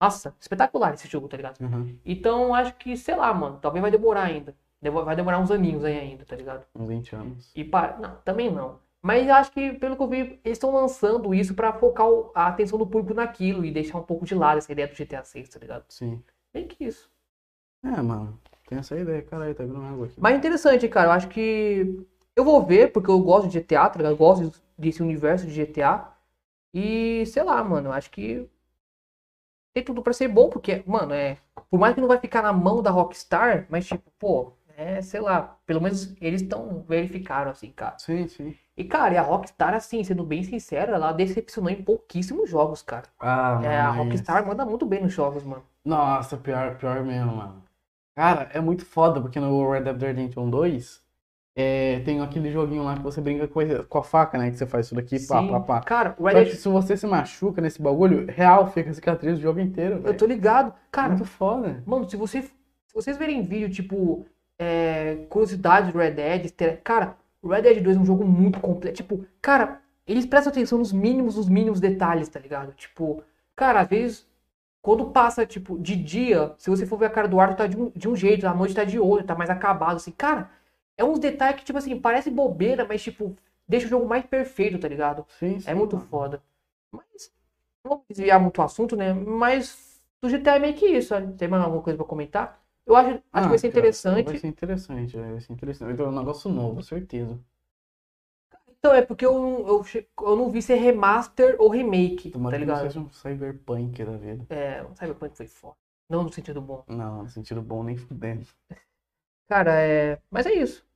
[0.00, 1.60] Nossa, espetacular esse jogo, tá ligado?
[1.60, 4.54] Uhum, Então acho que, sei lá, mano, talvez vai demorar ainda.
[4.80, 6.64] Vai demorar uns aninhos aí ainda, tá ligado?
[6.74, 7.52] uns 20 anos.
[7.54, 7.98] E para.
[7.98, 8.78] Não, também não.
[9.02, 12.78] Mas acho que, pelo que eu vi, eles estão lançando isso pra focar a atenção
[12.78, 15.58] do público naquilo e deixar um pouco de lado essa ideia do GTA 6, tá
[15.58, 15.84] ligado?
[15.88, 16.22] Sim.
[16.52, 17.10] Bem que isso.
[17.84, 18.38] É, mano,
[18.68, 20.14] tem essa ideia, caralho, tá vindo água aqui.
[20.18, 21.08] Mas interessante, cara.
[21.08, 22.06] Eu acho que.
[22.34, 24.12] Eu vou ver, porque eu gosto de GTA, tá ligado?
[24.12, 26.12] Eu gosto desse universo de GTA.
[26.74, 27.88] E sei lá, mano.
[27.88, 28.48] Eu acho que.
[29.74, 31.38] Tem tudo pra ser bom, porque, mano, é.
[31.70, 35.20] Por mais que não vai ficar na mão da Rockstar, mas tipo, pô, é, sei
[35.20, 35.58] lá.
[35.66, 37.98] Pelo menos eles estão verificaram, assim, cara.
[37.98, 38.54] Sim, sim.
[38.76, 43.06] E, cara, e a Rockstar, assim, sendo bem sincera, ela decepcionou em pouquíssimos jogos, cara.
[43.18, 45.64] Ah, É, a Rockstar manda muito bem nos jogos, mano.
[45.84, 47.62] Nossa, pior, pior mesmo, mano.
[48.14, 51.02] Cara, é muito foda, porque no Red Dead Redemption 2
[51.56, 54.50] é, tem aquele joguinho lá que você brinca com, com a faca, né?
[54.50, 55.48] Que você faz isso daqui, pá, Sim.
[55.50, 55.80] pá, pá.
[55.80, 56.54] Cara, o Red Dead.
[56.54, 60.16] se você se machuca nesse bagulho, real, fica cicatriz o jogo inteiro, Eu velho.
[60.18, 60.72] tô ligado.
[60.92, 61.82] Cara, Muito foda.
[61.84, 62.52] Mano, se, você, se
[62.94, 64.24] vocês verem vídeo, tipo,
[64.58, 68.60] é, curiosidades do Red Dead, easter- cara, o Red Dead 2 é um jogo muito
[68.60, 68.96] completo.
[68.96, 72.72] Tipo, cara, eles prestam atenção nos mínimos, nos mínimos detalhes, tá ligado?
[72.74, 73.22] Tipo,
[73.56, 74.26] cara, às vezes,
[74.82, 77.76] quando passa, tipo, de dia, se você for ver a cara do Arthur, tá de
[77.76, 80.12] um, de um jeito, à noite tá de outro, tá mais acabado, assim.
[80.12, 80.50] Cara,
[80.96, 83.36] é uns detalhes que, tipo assim, parece bobeira, mas, tipo,
[83.68, 85.26] deixa o jogo mais perfeito, tá ligado?
[85.38, 85.70] Sim, sim.
[85.70, 86.08] É muito mano.
[86.08, 86.42] foda.
[86.92, 87.30] Mas,
[87.84, 89.12] não vamos desviar muito o assunto, né?
[89.12, 91.34] Mas do GTA é meio que isso, sabe?
[91.34, 92.60] Tem mais alguma coisa pra comentar?
[92.88, 94.26] Eu acho, acho Ah, que vai ser interessante.
[94.26, 95.92] Vai ser interessante, velho, vai ser interessante.
[95.94, 97.38] Então, é um negócio novo, certeza.
[98.78, 99.82] Então, é porque eu, não- eu,
[100.22, 102.86] eu não vi ser remaster ou remake, Tomara tá que não ligado?
[102.86, 104.46] seja um cyberpunk da vida.
[104.50, 105.76] É, o Cyberpunk foi foda.
[106.08, 106.84] Não no sentido bom.
[106.88, 108.44] Não, no sentido bom nem fudendo.
[109.48, 110.20] Cara, é.
[110.30, 110.86] Mas é isso.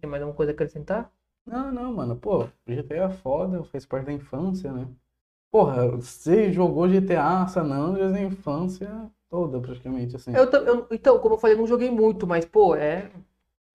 [0.00, 1.12] Tem mais alguma coisa a acrescentar?
[1.46, 2.16] Não, não, mano.
[2.18, 4.88] Pô, GTA é foda, fez parte da infância, né?
[5.52, 10.32] Porra, você jogou GTA San Andreas na infância toda, praticamente, assim.
[10.32, 13.10] Eu, eu- então, como eu falei, eu não joguei muito, mas, pô, é.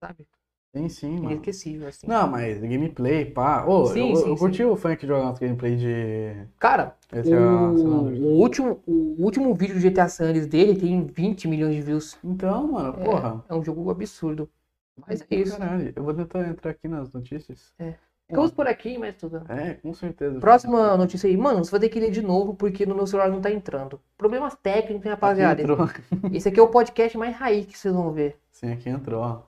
[0.00, 0.26] Sabe?
[0.74, 1.36] Sim, sim, mano.
[1.36, 2.06] Inesquecível, assim.
[2.08, 3.64] Não, mas gameplay, pá.
[3.64, 7.88] Ô, Sim, eu, sim, eu curti o funk jogando as gameplay de Cara, GTA San
[7.88, 8.20] o, Andreas.
[8.20, 12.18] o último, o último vídeo do GTA San Andreas dele tem 20 milhões de views.
[12.24, 13.44] Então, mano, porra.
[13.48, 14.50] É um jogo absurdo.
[15.06, 15.58] Mas é isso.
[15.58, 17.72] Caralho, eu vou tentar entrar aqui nas notícias.
[18.26, 19.44] Ficamos por aqui, mas tudo.
[19.50, 20.40] É, com certeza.
[20.40, 21.36] Próxima notícia aí.
[21.36, 24.00] Mano, você vai ter que ler de novo porque no meu celular não tá entrando.
[24.16, 25.62] Problemas técnicos, hein, rapaziada.
[25.62, 25.88] Aqui entrou.
[26.32, 28.38] Esse aqui é o podcast mais raiz que vocês vão ver.
[28.50, 29.42] Sim, aqui entrou, ó.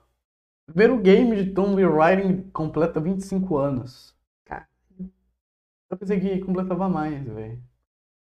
[0.67, 4.15] Primeiro game de Tomb Raider completa 25 anos.
[4.45, 4.67] Cara.
[5.89, 7.59] Eu pensei que completava mais, velho.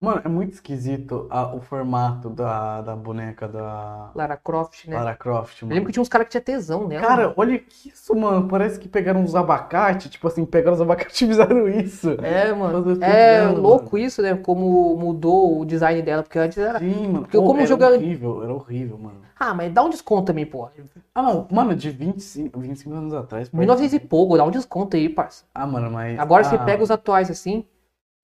[0.01, 4.95] Mano, é muito esquisito a- o formato da, da boneca da Lara Croft, né?
[4.97, 5.75] Lara Croft, Eu mano.
[5.75, 7.05] lembro que tinha uns caras que tinha tesão nela.
[7.05, 8.47] Cara, olha que isso, mano.
[8.47, 12.11] Parece que pegaram uns abacate, tipo assim, pegaram os abacates e fizeram isso.
[12.23, 13.03] É, mano.
[13.03, 14.35] É louco isso, né?
[14.37, 16.79] Como mudou o design dela, porque antes era.
[16.79, 17.21] Sim, mano.
[17.23, 19.19] Porque como era jogar- horrível, era horrível, mano.
[19.37, 20.69] Ah, mas dá um desconto também, pô.
[21.13, 23.51] Ah, não, mano, de 25, 25 anos atrás.
[23.51, 25.43] 1900 e pouco, dá um desconto aí, parça.
[25.53, 26.17] Ah, mano, mas.
[26.17, 27.65] Agora ah, você pega os atuais assim.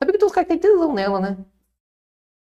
[0.02, 1.38] Sabe que tem uns caras que tem tesão nela, né?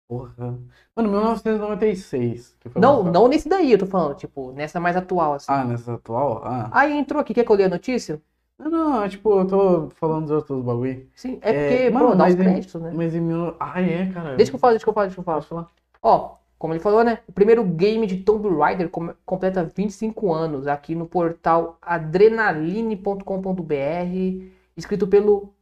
[0.08, 0.58] Porra.
[0.96, 2.56] Mano, 1996.
[2.58, 3.12] que foi Não, lançado.
[3.12, 5.46] não nesse daí, eu tô falando, tipo, nessa mais atual, assim.
[5.52, 6.40] Ah, nessa atual?
[6.44, 6.70] Ah.
[6.72, 8.20] Aí entrou aqui, quer que eu leia a notícia?
[8.58, 11.06] Não, não, é tipo, eu tô falando dos outros bagulho.
[11.14, 12.90] Sim, é É, porque, mano, pô, dá os em- créditos, né?
[12.94, 13.54] Mas em mil...
[13.60, 14.34] Ah, é, cara.
[14.34, 15.24] Deixa que eu falo, deixa que eu falo, deixa que eu.
[15.24, 15.68] Pode falar.
[16.02, 17.18] Ó, como ele falou, né?
[17.28, 25.06] O primeiro game de Tomb Raider com- completa 25 anos aqui no portal adrenaline.com.br, escrito
[25.06, 25.52] pelo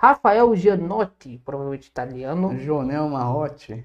[0.00, 2.58] Rafael Gianotti, provavelmente italiano.
[2.58, 3.84] Jonel Marrote.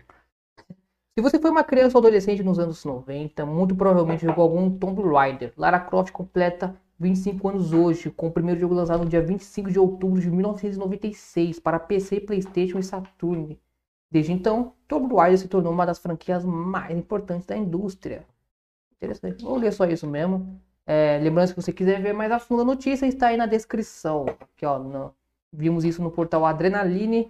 [1.17, 5.02] Se você foi uma criança ou adolescente nos anos 90, muito provavelmente jogou algum Tomb
[5.04, 5.54] Raider.
[5.58, 9.80] Lara Croft completa 25 anos hoje, com o primeiro jogo lançado no dia 25 de
[9.80, 13.60] outubro de 1996 para PC, PlayStation e Saturn.
[14.12, 18.26] Desde então, Tomb Raider se tornou uma das franquias mais importantes da indústria.
[18.95, 19.43] Interessante.
[19.43, 20.60] Vou ler só isso mesmo.
[20.86, 24.26] É, lembrando, se você quiser ver mais a fundo a notícia, está aí na descrição.
[24.39, 25.13] Aqui, ó, no-
[25.52, 27.30] vimos isso no portal Adrenaline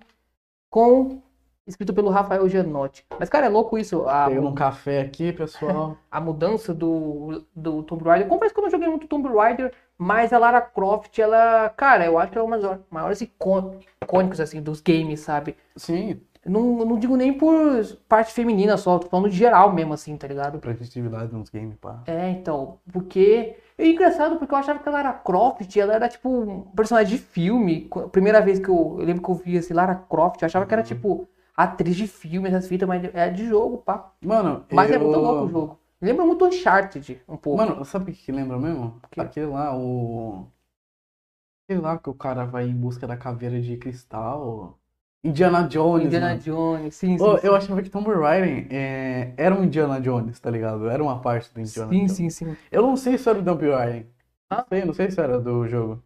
[0.70, 1.22] com
[1.66, 3.06] escrito pelo Rafael Gianotti.
[3.20, 4.08] Mas, cara, é louco isso.
[4.08, 5.98] A, um café aqui, pessoal.
[6.10, 8.28] a mudança do, do Tomb Raider.
[8.28, 12.18] Confesso que eu não joguei muito Tomb Raider, mas a Lara Croft, ela, cara, eu
[12.18, 15.56] acho que é uma das maiores icô- icônicos, assim, dos games, sabe?
[15.76, 17.54] Sim, Não, não digo nem por
[18.08, 20.58] parte feminina só, tô falando de geral mesmo, assim, tá ligado?
[20.60, 22.02] produtividade nos games, pá.
[22.08, 23.56] É, então, porque.
[23.80, 27.24] É engraçado porque eu achava que a Lara Croft, ela era tipo um personagem de
[27.24, 27.90] filme.
[28.12, 30.74] Primeira vez que eu, eu lembro que eu vi assim, Lara Croft, eu achava que
[30.74, 30.88] era Uhum.
[30.88, 34.12] tipo atriz de filme, essas fitas, mas é de jogo, pá.
[34.22, 35.02] Mano, Mas é eu...
[35.02, 35.80] muito louco o jogo.
[36.02, 37.58] Lembra muito Uncharted, um pouco.
[37.58, 39.00] Mano, sabe o que que lembra mesmo?
[39.12, 39.20] quê?
[39.22, 40.48] Aquele lá, o...
[41.70, 44.79] Sei lá, que o cara vai em busca da caveira de cristal.
[45.24, 46.40] Indiana Jones, Indiana mano.
[46.42, 47.24] Jones, sim, sim.
[47.24, 47.46] Ô, sim.
[47.48, 50.90] eu achava que Tomb Raider é, era um Indiana Jones, tá ligado?
[50.90, 52.12] Era uma parte do Indiana Sim, Jones.
[52.14, 52.58] sim, sim.
[52.72, 54.06] Eu não sei se era do Tomb Raider.
[54.50, 54.66] Não Ah?
[54.70, 56.02] sei, não sei se era do jogo.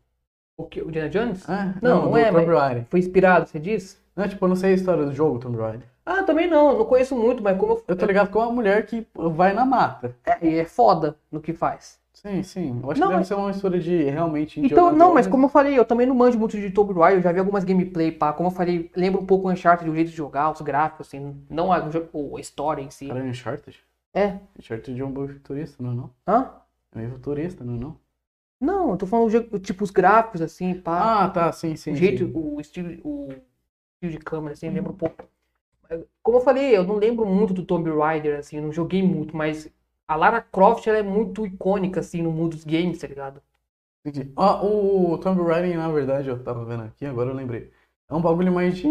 [0.58, 0.82] O que?
[0.82, 1.48] O Indiana Jones?
[1.50, 2.86] Ah, Não, não do é, Tomb mas- Raider.
[2.90, 4.02] Foi inspirado, você diz?
[4.16, 5.88] Não, tipo, eu não sei a história do jogo Tomb Raider.
[6.06, 9.08] Ah, também não, não conheço muito, mas como Eu tô ligado com uma mulher que
[9.16, 10.16] vai na mata.
[10.26, 12.00] é, e é foda no que faz.
[12.26, 12.80] Sim, sim.
[12.82, 15.46] Eu acho Não, que deve mas- ser uma mistura de realmente Então, não, mas como
[15.46, 18.12] eu falei, eu também não manjo muito de Tomb Raider, eu já vi algumas gameplay,
[18.14, 18.32] pá.
[18.32, 21.36] Como eu falei, lembra um pouco o Uncharted, o jeito de jogar, os gráficos, assim,
[21.50, 21.84] não a,
[22.14, 23.08] o- a história em si.
[23.08, 23.78] Cara, é Uncharted?
[24.14, 24.40] É.
[24.58, 26.10] Uncharted é um bom futurista, não é não?
[26.26, 26.52] Hã?
[26.94, 27.98] É meio futurista, não é não?
[28.62, 31.26] Não, eu tô falando, tipo, os gráficos, assim, pá.
[31.26, 31.92] Ah, tá, sim, sim.
[31.92, 32.32] o jeito, sim.
[32.34, 33.28] o estilo, o
[33.96, 35.26] estilo de câmera, assim, lembra um pouco.
[36.22, 39.36] Como eu falei, eu não lembro muito do Tomb Raider, assim, eu não joguei muito,
[39.36, 39.70] mas
[40.08, 43.42] a Lara Croft, ela é muito icônica, assim, no mundo dos games, tá ligado?
[44.06, 44.34] Entendi.
[44.36, 47.72] Ah, o Tomb Raider, na verdade, eu tava vendo aqui, agora eu lembrei.
[48.10, 48.88] É um bagulho mais de.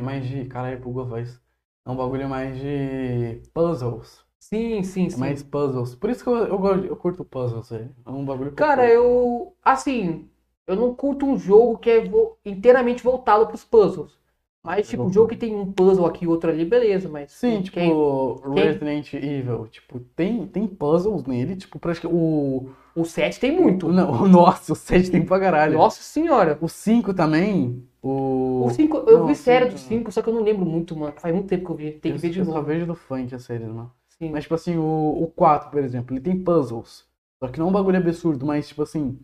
[0.00, 0.44] Mais de.
[0.46, 1.40] Caralho, bugou a voz.
[1.84, 4.24] É um bagulho mais de puzzles.
[4.38, 5.18] Sim, sim, É sim.
[5.18, 5.94] mais puzzles.
[5.96, 7.72] Por isso que eu, eu, gosto- eu curto puzzles.
[7.72, 8.98] É um bagulho que Cara, curto.
[8.98, 9.54] eu.
[9.62, 10.28] Assim,
[10.66, 14.18] eu não curto um jogo que é vo- inteiramente voltado pros puzzles.
[14.66, 17.32] Mas, tipo, um jogo que tem um puzzle aqui e outro ali, beleza, mas.
[17.32, 19.66] Sim, tipo, quem- quem- Resident Evil.
[19.68, 22.20] Tipo, tem, tem puzzles nele, tipo, praticamente.
[22.20, 22.68] O.
[22.94, 23.92] O 7 tem muito.
[23.92, 25.74] Não, nossa, o 7 tem pra caralho.
[25.78, 26.58] Nossa senhora.
[26.60, 27.82] O 5 também.
[28.02, 28.64] O.
[28.66, 29.78] O 5, eu Não, vi série do não.
[29.78, 31.12] 5, só que eu não lembro muito, mano.
[31.18, 31.92] Faz muito tempo que eu vi.
[31.92, 32.66] Tem que eu, ver de eu só novo.
[32.66, 33.92] vejo do funk a série, mano.
[34.18, 34.30] Sim.
[34.30, 37.04] Mas, tipo assim, o, o 4, por exemplo, ele tem puzzles.
[37.38, 39.18] Só que não é um bagulho absurdo, mas, tipo assim,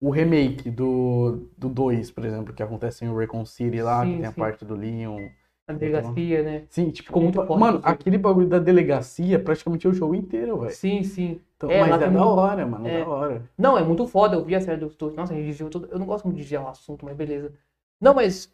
[0.00, 4.16] o remake do, do 2, por exemplo, que acontece em Recon City lá, Sim, que
[4.18, 4.40] tem a sim.
[4.40, 5.28] parte do Leon
[5.66, 6.64] Na delegacia, né?
[6.70, 8.00] Sim, tipo, Ficou muito foda, Mano, inclusive.
[8.00, 10.72] aquele bagulho da delegacia praticamente é o jogo inteiro, velho.
[10.72, 11.40] Sim, sim.
[11.56, 13.04] Então, É, mas é da muito- hora, mano, é.
[13.04, 13.50] da hora.
[13.58, 14.36] Não, é muito foda.
[14.36, 15.14] Eu vi a série do Stuart.
[15.16, 15.88] Nossa, a gente desviou tudo.
[15.90, 17.52] Eu não gosto muito de desviar o assunto, mas beleza.
[18.00, 18.52] Não, mas.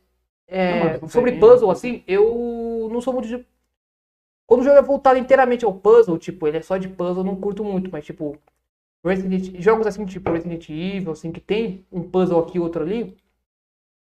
[0.48, 3.46] é, Não, sobre puzzle, assim, eu não sou muito de.
[4.46, 7.24] Quando o jogo é voltado inteiramente ao puzzle, tipo, ele é só de puzzle, eu
[7.24, 8.36] não curto muito, mas tipo.
[9.08, 9.60] Resident...
[9.60, 13.16] Jogos assim, tipo Resident Evil, assim, que tem um puzzle aqui e outro ali.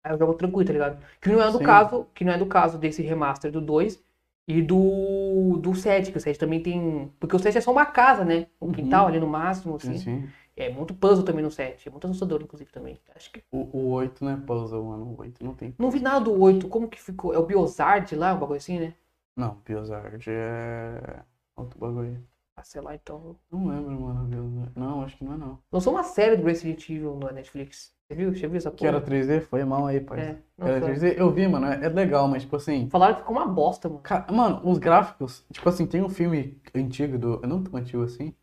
[0.05, 1.05] Aí eu jogo tranquilo, tá ligado?
[1.21, 1.65] Que não é do Sim.
[1.65, 4.03] caso, que não é do caso desse remaster do 2
[4.49, 7.13] e do, do 7, que o 7 também tem.
[7.21, 8.47] Porque o 7 é só uma casa, né?
[8.61, 8.73] Um Uhum.
[8.73, 9.99] quintal ali no máximo, assim.
[9.99, 10.29] Sim, sim.
[10.57, 11.89] É muito puzzle também no 7.
[11.89, 12.99] É muito assustador, inclusive, também.
[13.15, 13.43] Acho que.
[13.53, 15.05] O, o 8 não é puzzle, mano.
[15.07, 15.75] O 8 não tem.
[15.79, 16.69] Não vi nada do 8.
[16.69, 17.33] Como que ficou?
[17.33, 18.95] É o Biozard lá, um bagulho assim, né?
[19.37, 21.23] Não, Biozard é.
[21.57, 22.23] Outro bagulho.
[22.61, 23.37] Ah, sei lá, então.
[23.51, 24.25] Não lembro, mano.
[24.27, 24.71] Biozard.
[24.77, 25.59] Não, acho que não é não.
[25.73, 27.93] Lançou uma série do Resident Evil na Netflix.
[28.07, 28.35] Você viu?
[28.35, 29.13] Você viu essa Que era porra?
[29.17, 29.41] 3D?
[29.41, 30.21] Foi mal aí, pai.
[30.21, 30.37] É.
[30.59, 30.93] Era Nossa.
[30.93, 31.15] 3D?
[31.17, 31.67] Eu vi, mano.
[31.67, 32.89] É, é legal, mas tipo assim.
[32.91, 34.01] Falaram que ficou uma bosta, mano.
[34.03, 35.45] Ca- Mano, os gráficos.
[35.51, 37.41] Tipo assim, tem um filme antigo do.
[37.47, 38.35] Não tão antigo assim.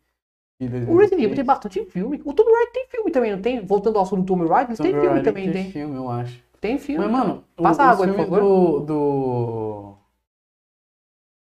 [0.60, 1.22] O Resident 2006.
[1.22, 2.20] Evil tem bastante filme.
[2.24, 3.64] O Tomb Raider tem filme também, não tem?
[3.64, 5.70] Voltando ao assunto do Tomb Raider, Tomb têm filme Raider também, tem tem.
[5.72, 6.42] filme, eu acho.
[6.60, 7.04] Tem filme.
[7.06, 8.40] Mas, mano, o- Passa os água aí, por favor.
[8.40, 9.97] do, do.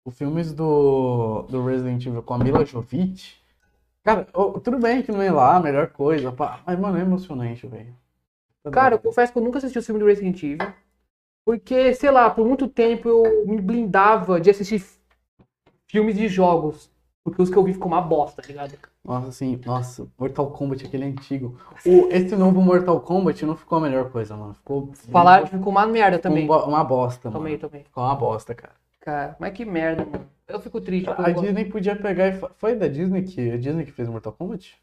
[0.05, 3.41] Os filmes do, do Resident Evil com a Mila Jovovich.
[4.03, 7.03] Cara, ô, tudo bem que não é lá a melhor coisa, pá, mas, mano, é
[7.03, 7.95] emocionante, velho.
[8.71, 10.73] Cara, eu confesso que eu nunca assisti o filme do Resident Evil.
[11.45, 14.85] Porque, sei lá, por muito tempo eu me blindava de assistir
[15.87, 16.91] filmes de jogos.
[17.25, 18.77] Porque os que eu vi ficou uma bosta, tá ligado?
[19.05, 21.57] Nossa, assim, nossa, Mortal Kombat, aquele antigo.
[21.87, 24.55] O, esse novo Mortal Kombat não ficou a melhor coisa, mano.
[24.55, 24.91] Ficou.
[25.11, 26.49] Falaram que ficou uma merda também.
[26.49, 27.41] um uma bosta, mano.
[27.41, 27.85] Também, também.
[27.85, 28.75] Ficou uma bosta, cara.
[29.03, 30.31] Cara, mas que merda, mano.
[30.49, 31.09] Eu fico triste.
[31.11, 32.33] A eu gosto- Disney podia pegar e.
[32.57, 33.51] Foi da Disney que.
[33.51, 34.81] A Disney que fez Mortal Kombat?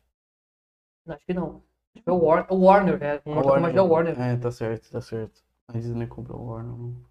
[1.08, 1.64] Acho que não.
[1.96, 2.46] Acho que é o, War...
[2.50, 3.20] o Warner, né?
[3.26, 4.22] O Mortal Kombat é o Warner.
[4.22, 5.42] É, tá certo, tá certo.
[5.68, 6.72] A Disney comprou o Warner.
[6.72, 7.06] mano.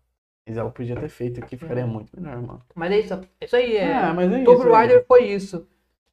[0.46, 2.62] Mas ela podia ter feito aqui, ficaria muito melhor, mano.
[2.74, 3.14] Mas é isso.
[3.14, 3.92] é Isso aí é.
[3.94, 4.72] Ah, mas é Tomb isso.
[4.72, 5.68] Raider foi isso.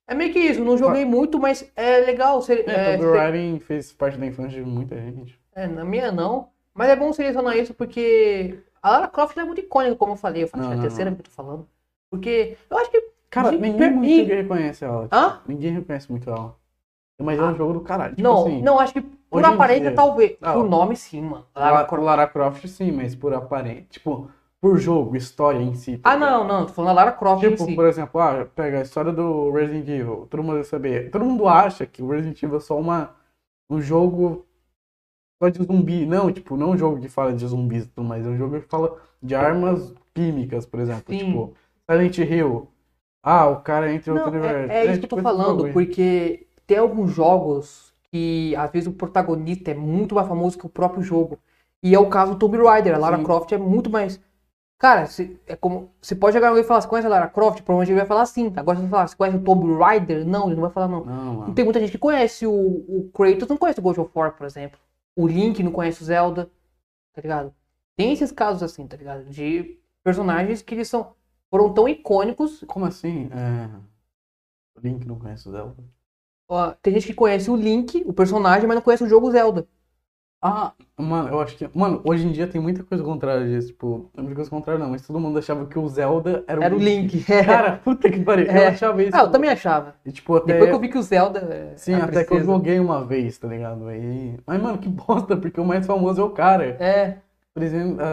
[0.07, 0.63] É meio que isso.
[0.63, 2.41] Não joguei muito, mas é legal.
[2.41, 5.39] Ser, É, é, Tomb Raider fez parte da infância de muita gente.
[5.53, 6.49] é, na minha não.
[6.73, 10.43] Mas é bom selecionar isso porque a Lara Croft é muito icônica, como eu falei.
[10.43, 11.67] Eu falei, Não, é a terceira que eu tô falando.
[12.09, 13.01] Porque eu acho que.
[13.29, 15.03] Cara, de- ninguém per- muito e- reconhece ela.
[15.03, 15.41] tipo, Hã?
[15.47, 16.55] Ninguém reconhece muito ela.
[17.21, 17.45] Mas é Ah.
[17.47, 18.15] um jogo do caralho.
[18.15, 20.37] Tipo não, assim, não, acho que por em aparência dia- talvez.
[20.41, 21.45] Ah, por nome sim, mano.
[21.55, 22.05] Lara, Lara Croft.
[22.05, 23.85] Lara Croft sim, mas por aparência.
[23.89, 24.29] Tipo,
[24.61, 25.97] por jogo, história em si.
[25.97, 26.65] tá Ah, não, não.
[26.65, 27.75] Tô falando da Lara Croft em Tipo, si.
[27.75, 30.27] por exemplo, ah, pega a história do Resident Evil.
[30.29, 31.09] Todo mundo vai saber.
[31.09, 33.11] Todo mundo acha que o Resident Evil é só uma,
[33.69, 34.45] um jogo
[35.51, 36.05] de zumbi.
[36.05, 38.25] Não, tipo, não é um jogo que fala de zumbis mais.
[38.25, 41.03] É um jogo que fala de armas químicas, por exemplo.
[41.09, 41.25] Sim.
[41.25, 41.53] Tipo,
[41.89, 42.67] Silent Hill.
[43.21, 44.71] Ah, o cara entra em Não, outro universo.
[44.71, 48.87] é, é isso que eu tô tipo, falando, porque tem alguns jogos que às vezes
[48.87, 51.39] o protagonista é muito mais famoso que o próprio jogo.
[51.83, 52.95] E é o caso do Tomb Raider.
[52.95, 53.23] A Lara Sim.
[53.23, 54.19] Croft é muito mais.
[54.77, 55.91] Cara, se, é como.
[56.01, 57.61] Você pode chegar alguém e falar, você conhece a Lara Croft?
[57.61, 58.51] Provavelmente ele vai falar sim.
[58.55, 60.25] Agora, se você falar, você conhece o Tomb Raider?
[60.25, 61.05] Não, ele não vai falar não.
[61.05, 64.11] Não, Não tem muita gente que conhece o, o Kratos, não conhece o God of
[64.13, 64.79] War, por exemplo.
[65.15, 66.51] O Link não conhece o Zelda,
[67.13, 67.53] tá ligado?
[67.95, 69.25] Tem esses casos assim, tá ligado?
[69.29, 71.15] De personagens que eles são,
[71.49, 72.63] foram tão icônicos.
[72.67, 73.29] Como assim?
[73.31, 73.69] É...
[74.75, 75.83] O Link não conhece o Zelda?
[76.47, 79.67] ó, tem gente que conhece o Link, o personagem, mas não conhece o jogo Zelda.
[80.47, 81.67] Ah, mano, eu acho que.
[81.73, 83.69] Mano, hoje em dia tem muita coisa contrária disso.
[83.69, 86.63] Tipo, não muita coisa contrária, não, mas todo mundo achava que o Zelda era o
[86.63, 87.23] Era o Link.
[87.45, 88.45] Cara, puta que pariu.
[88.51, 88.65] É.
[88.65, 89.15] Eu achava isso.
[89.17, 89.95] ah, eu também achava.
[90.05, 90.53] E, tipo, até.
[90.53, 91.39] Depois que eu vi que o Zelda.
[91.39, 92.45] é Sim, até que eu princesa.
[92.45, 93.87] joguei uma vez, tá ligado?
[93.87, 94.37] Aí...
[94.45, 96.65] Mas, mano, que bosta, porque o mais famoso é o cara.
[96.79, 97.17] É,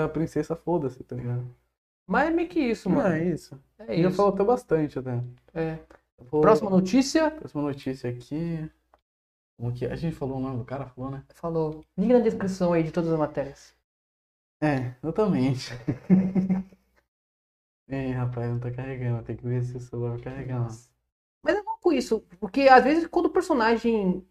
[0.04, 1.44] A princesa, foda-se, tá ligado?
[2.06, 3.14] mas é meio que isso, Não, mano.
[3.14, 3.58] é isso.
[3.78, 4.16] É E já isso.
[4.16, 5.20] falou até bastante até.
[5.54, 5.78] É.
[6.30, 7.30] Vou- Próxima notícia.
[7.30, 8.68] Próxima notícia aqui.
[9.62, 9.86] Como que...
[9.86, 11.24] A gente falou o nome do cara, falou, né?
[11.34, 11.84] Falou.
[11.98, 13.74] Link na descrição aí de todas as matérias.
[14.60, 15.72] É, exatamente.
[17.88, 19.22] Ei, rapaz, não tá carregando.
[19.24, 20.76] Tem que ver se o celular vai carregar.
[21.42, 24.26] Mas é louco isso, porque às vezes quando o personagem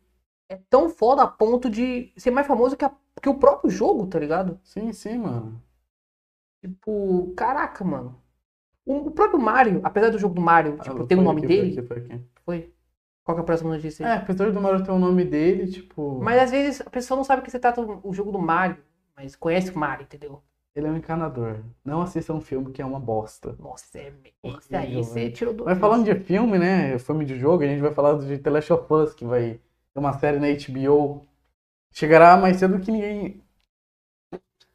[0.49, 4.07] é tão foda a ponto de ser mais famoso que, a- que o próprio jogo,
[4.07, 4.59] tá ligado?
[4.63, 5.61] Sim, sim, mano.
[6.61, 8.21] Tipo, caraca, mano.
[8.85, 11.43] O, o próprio Mario, apesar do jogo do Mario, tipo, Ah, ter o foi nome
[11.45, 12.25] aqui, dele, Foi aqui, foi aqui.
[12.45, 12.73] foi.
[13.23, 14.05] Qual que é a próxima notícia?
[14.05, 16.19] É, apesar do Mario ter o nome dele, tipo.
[16.21, 18.77] Mas às vezes a pessoa não sabe que você trata o jogo do Mario,
[19.15, 20.41] mas conhece o Mario, entendeu?
[20.75, 21.59] Ele é um encanador.
[21.83, 23.55] Não assista um filme que é uma bosta.
[23.59, 25.65] Nossa, é, esse aí você tirou do.
[25.65, 26.97] Mas falando de filme, né?
[26.97, 29.59] Filme de jogo, a gente vai falar de The Last of Us, que vai
[29.93, 31.21] ter uma série na HBO.
[31.91, 33.41] Chegará mais cedo do que ninguém.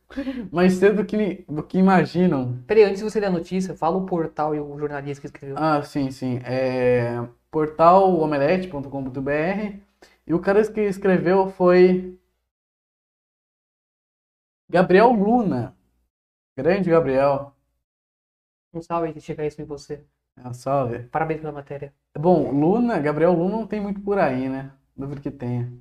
[0.52, 2.62] Mais cedo do que, do que imaginam.
[2.66, 5.56] Peraí, antes de você ler a notícia, fala o portal e o jornalista que escreveu.
[5.58, 6.38] Ah, sim, sim.
[6.44, 9.80] É portalomelete.com.br
[10.26, 12.20] e o cara que escreveu foi
[14.68, 15.74] Gabriel Luna.
[16.54, 17.54] Grande Gabriel.
[18.74, 20.04] Um salve se chegar isso em você.
[20.36, 21.04] É, salve.
[21.04, 21.94] Parabéns pela matéria.
[22.18, 24.70] Bom, Luna, Gabriel Luna não tem muito por aí, né?
[24.94, 25.72] Duvido que tenha.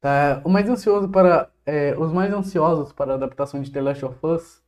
[0.00, 4.04] Tá, o mais ansioso para, é, os mais ansiosos para a adaptação de The Last
[4.04, 4.62] of Us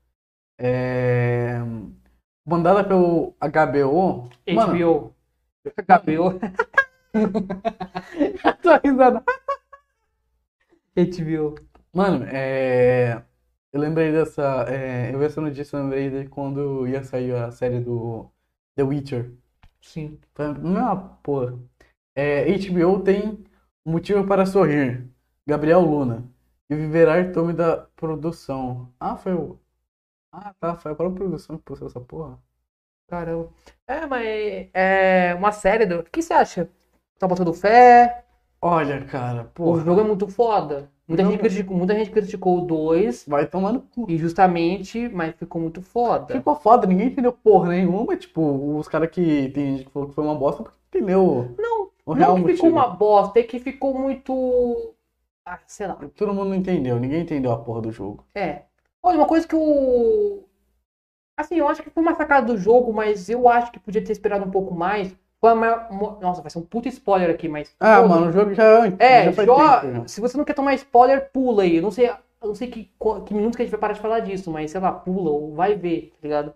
[0.59, 1.61] é,
[2.45, 4.29] mandada pelo HBO.
[4.53, 5.12] Mano,
[5.65, 6.31] HBO.
[6.35, 6.39] HBO.
[8.63, 9.23] tua risada.
[10.97, 11.55] HBO.
[11.93, 13.23] Mano, é,
[13.73, 14.65] eu lembrei dessa.
[14.69, 18.31] é, eu vi essa notícia, eu lembrei de quando ia sair a série do
[18.77, 19.33] The Witcher.
[19.81, 20.19] Sim.
[20.63, 21.59] Não uma porra.
[22.15, 23.45] É, HBO tem
[23.85, 25.09] motivo para sorrir.
[25.47, 26.29] Gabriel Luna.
[26.71, 28.93] E viverá tome da produção.
[29.01, 29.59] Ah, foi o.
[30.33, 30.77] Ah, tá.
[30.77, 32.39] Foi a própria produção que postou essa porra.
[33.13, 33.51] Caramba.
[33.87, 34.25] É, mas
[34.73, 35.99] é uma série do.
[36.01, 36.67] O que você acha?
[37.19, 38.25] Tá botando fé?
[38.59, 39.85] Olha, cara, O porra.
[39.85, 40.91] jogo é muito foda.
[41.07, 44.07] Muita, gente criticou, muita gente criticou o 2, Vai tomar no cu.
[44.11, 46.33] injustamente, mas ficou muito foda.
[46.33, 48.17] Ficou foda, ninguém entendeu porra nenhuma.
[48.17, 49.51] Tipo, os caras que.
[49.51, 52.55] Tem gente que falou que foi uma bosta porque entendeu Não, o real não que
[52.55, 54.95] ficou uma bosta, é que ficou muito.
[55.45, 55.99] Ah, sei lá.
[56.17, 58.25] Todo mundo não entendeu, ninguém entendeu a porra do jogo.
[58.35, 58.63] É.
[59.03, 60.45] Olha, uma coisa que o.
[61.37, 64.13] Assim, eu acho que foi uma sacada do jogo, mas eu acho que podia ter
[64.13, 65.15] esperado um pouco mais.
[65.41, 65.91] Foi a maior...
[65.91, 67.75] mo- Nossa, vai ser um puta spoiler aqui, mas.
[67.81, 70.09] Ah, Jogo- mano, o jogo já, É, já faz jo- tempo já.
[70.09, 71.77] se você não quer tomar spoiler, pula aí.
[71.77, 72.17] Eu não sei, eu
[72.49, 74.71] não sei que, qu- que minutos que a gente vai parar de falar disso, mas
[74.71, 76.55] sei lá, pula ou vai ver, tá ligado?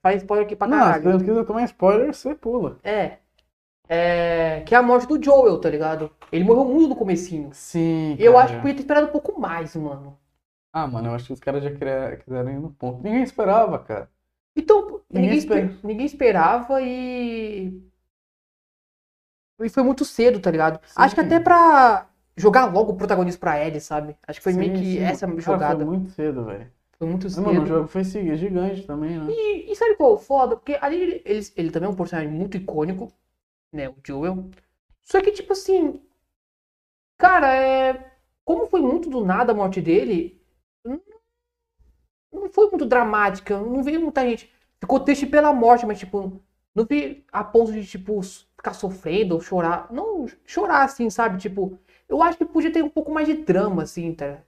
[0.00, 1.02] Faz spoiler aqui pra Não, se caralho.
[1.02, 2.78] você não quiser tomar spoiler, você pula.
[2.84, 3.18] É.
[3.88, 4.62] É.
[4.66, 6.10] Que é a morte do Joel, tá ligado?
[6.32, 7.50] Ele morreu muito no comecinho.
[7.52, 8.44] Sim, Eu cara.
[8.44, 10.18] acho que podia ter esperado um pouco mais, mano.
[10.72, 11.70] Ah, mano, eu acho que os caras já
[12.16, 13.02] quiseram ir no ponto.
[13.02, 14.10] Ninguém esperava, cara.
[14.56, 15.66] Então, Ninguém ninguém, espera.
[15.66, 17.82] espe- ninguém esperava e.
[19.60, 20.80] E foi muito cedo, tá ligado?
[20.96, 21.26] Acho que Sim.
[21.26, 24.16] até pra jogar logo o protagonismo pra Ellie, sabe?
[24.26, 24.98] Acho que foi meio Sim, que sim.
[24.98, 25.76] essa Cara, jogada.
[25.76, 26.70] foi muito cedo, velho.
[26.98, 27.46] Foi muito cedo.
[27.46, 29.26] Mano, o jogo foi gigante também, né?
[29.30, 30.56] E, e sabe qual é o foda?
[30.56, 33.12] Porque ali ele, ele, ele também é um personagem muito icônico,
[33.72, 33.88] né?
[33.90, 34.50] O Joel.
[35.02, 36.00] Só que, tipo assim.
[37.18, 38.12] Cara, é.
[38.44, 40.41] Como foi muito do nada a morte dele,
[40.84, 41.00] não,
[42.32, 43.58] não foi muito dramática.
[43.58, 44.50] Não veio muita gente.
[44.80, 46.40] Ficou triste pela morte, mas, tipo,
[46.74, 48.20] não vi a ponto de, tipo,
[48.56, 49.86] ficar sofrendo ou chorar.
[49.92, 51.38] Não, chorar assim, sabe?
[51.38, 54.38] Tipo, eu acho que podia ter um pouco mais de drama, assim, tá?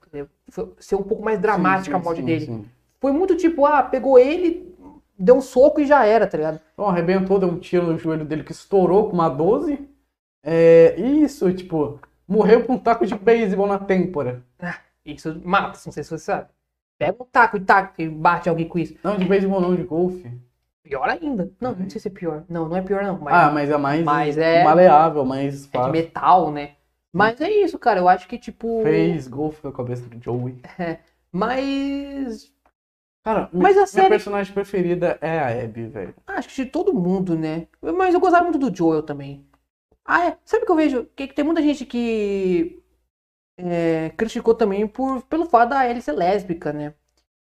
[0.79, 2.45] Ser um pouco mais dramática Sim, a morte sim, dele.
[2.45, 2.65] sim.
[2.99, 4.75] Foi muito tipo, ah, pegou ele,
[5.17, 6.59] deu um soco e já era, tá ligado?
[6.73, 9.87] Então, arrebentou, deu um tiro no joelho dele que estourou com uma 12.
[10.43, 14.43] É, isso, tipo, morreu com um taco de beisebol na têmpora.
[15.05, 16.49] Isso mata, não sei se você sabe.
[16.97, 18.95] Pega um taco e taca e bate alguém com isso.
[19.03, 20.31] Não, de beisebol não, de golfe.
[20.81, 21.51] Pior ainda.
[21.59, 22.43] Não, não sei se é pior.
[22.47, 23.19] Não, não é pior não.
[23.19, 25.91] Mas Ah, mas é mais Mas é- maleável, mais é de fácil.
[25.91, 26.75] metal, né?
[27.11, 27.99] Mas é isso, cara.
[27.99, 28.81] Eu acho que, tipo.
[28.83, 30.61] Fez golfe com a cabeça do Joey.
[31.31, 32.51] Mas.
[33.23, 36.13] Cara, Mas a minha série- personagem preferida é a Abby, velho.
[36.27, 37.67] Acho que de todo mundo, né?
[37.81, 39.45] Mas eu gostava muito do Joel também.
[40.05, 40.37] Ah, é.
[40.45, 41.05] Sabe o que eu vejo?
[41.15, 42.81] Que, que tem muita gente que
[43.57, 46.93] é, criticou também por, pelo fato da Ellie ser lésbica, né?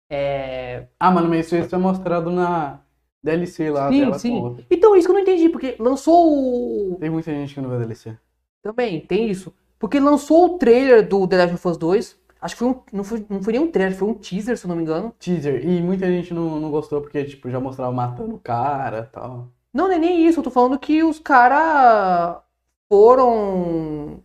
[0.09, 2.79] É, Ah, mano, mas isso, isso é mostrado na
[3.23, 4.57] DLC lá Sim, dela sim.
[4.69, 6.97] Então, isso que eu não entendi, porque lançou o.
[6.99, 8.17] Tem muita gente que não vê DLC.
[8.61, 9.53] Também, tem isso.
[9.79, 12.19] Porque lançou o trailer do The Last of Us 2.
[12.41, 14.65] Acho que foi um, não, foi, não foi nem um trailer, foi um teaser, se
[14.65, 15.13] eu não me engano.
[15.19, 15.65] Teaser.
[15.65, 19.47] E muita gente não, não gostou porque, tipo, já mostrava matando o cara e tal.
[19.73, 22.41] Não, não é nem isso, eu tô falando que os caras
[22.89, 24.23] foram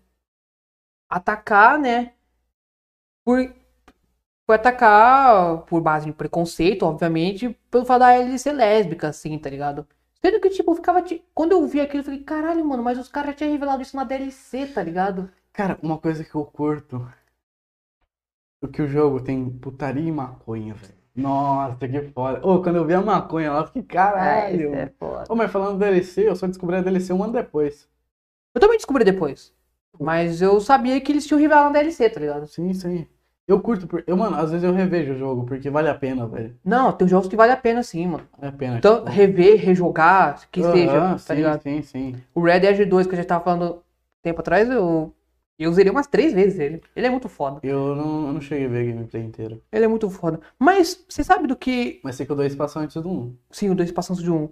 [1.09, 2.13] atacar, né?
[3.25, 3.53] Por,
[4.47, 9.51] foi atacar por base de preconceito, obviamente, pelo fato da Ellie ser lésbica, assim, tá
[9.51, 9.87] ligado?
[10.21, 11.05] Sendo que, tipo, eu ficava.
[11.35, 13.97] Quando eu vi aquilo, eu falei, caralho, mano, mas os caras já tinham revelado isso
[13.97, 15.31] na DLC, tá ligado?
[15.53, 17.07] Cara, uma coisa que eu curto.
[18.63, 20.95] O que o jogo tem putaria e maconha, velho.
[21.15, 22.47] Nossa, que foda.
[22.47, 24.71] Ô, quando eu vi a maconha lá, eu fiquei, caralho.
[24.71, 25.25] isso é foda.
[25.33, 27.89] Ô, mas falando da DLC, eu só descobri a DLC um ano depois.
[28.55, 29.56] Eu também descobri depois.
[30.01, 32.47] Mas eu sabia que eles tinham revelado na DLC, tá ligado?
[32.47, 33.07] Sim, sim.
[33.47, 34.03] Eu curto, por...
[34.07, 36.57] eu, mano, às vezes eu revejo o jogo, porque vale a pena, velho.
[36.65, 38.27] Não, tem jogos que vale a pena sim, mano.
[38.37, 38.79] Vale a pena.
[38.79, 39.11] Então, tipo.
[39.11, 41.63] rever, rejogar, que Aham, seja, tá sim, ligado?
[41.63, 42.15] sim, sim.
[42.35, 43.83] O Red Dead 2 que a gente tava falando
[44.21, 45.15] tempo atrás, eu,
[45.59, 46.83] eu zerei umas três vezes ele.
[46.97, 47.61] Ele é muito foda.
[47.63, 49.61] Eu não, eu não cheguei a ver a gameplay inteira.
[49.71, 50.41] Ele é muito foda.
[50.59, 52.01] Mas você sabe do que.
[52.03, 53.37] Mas sei que o 2 passou antes do 1.
[53.53, 54.49] Sim, o 2 passando de um.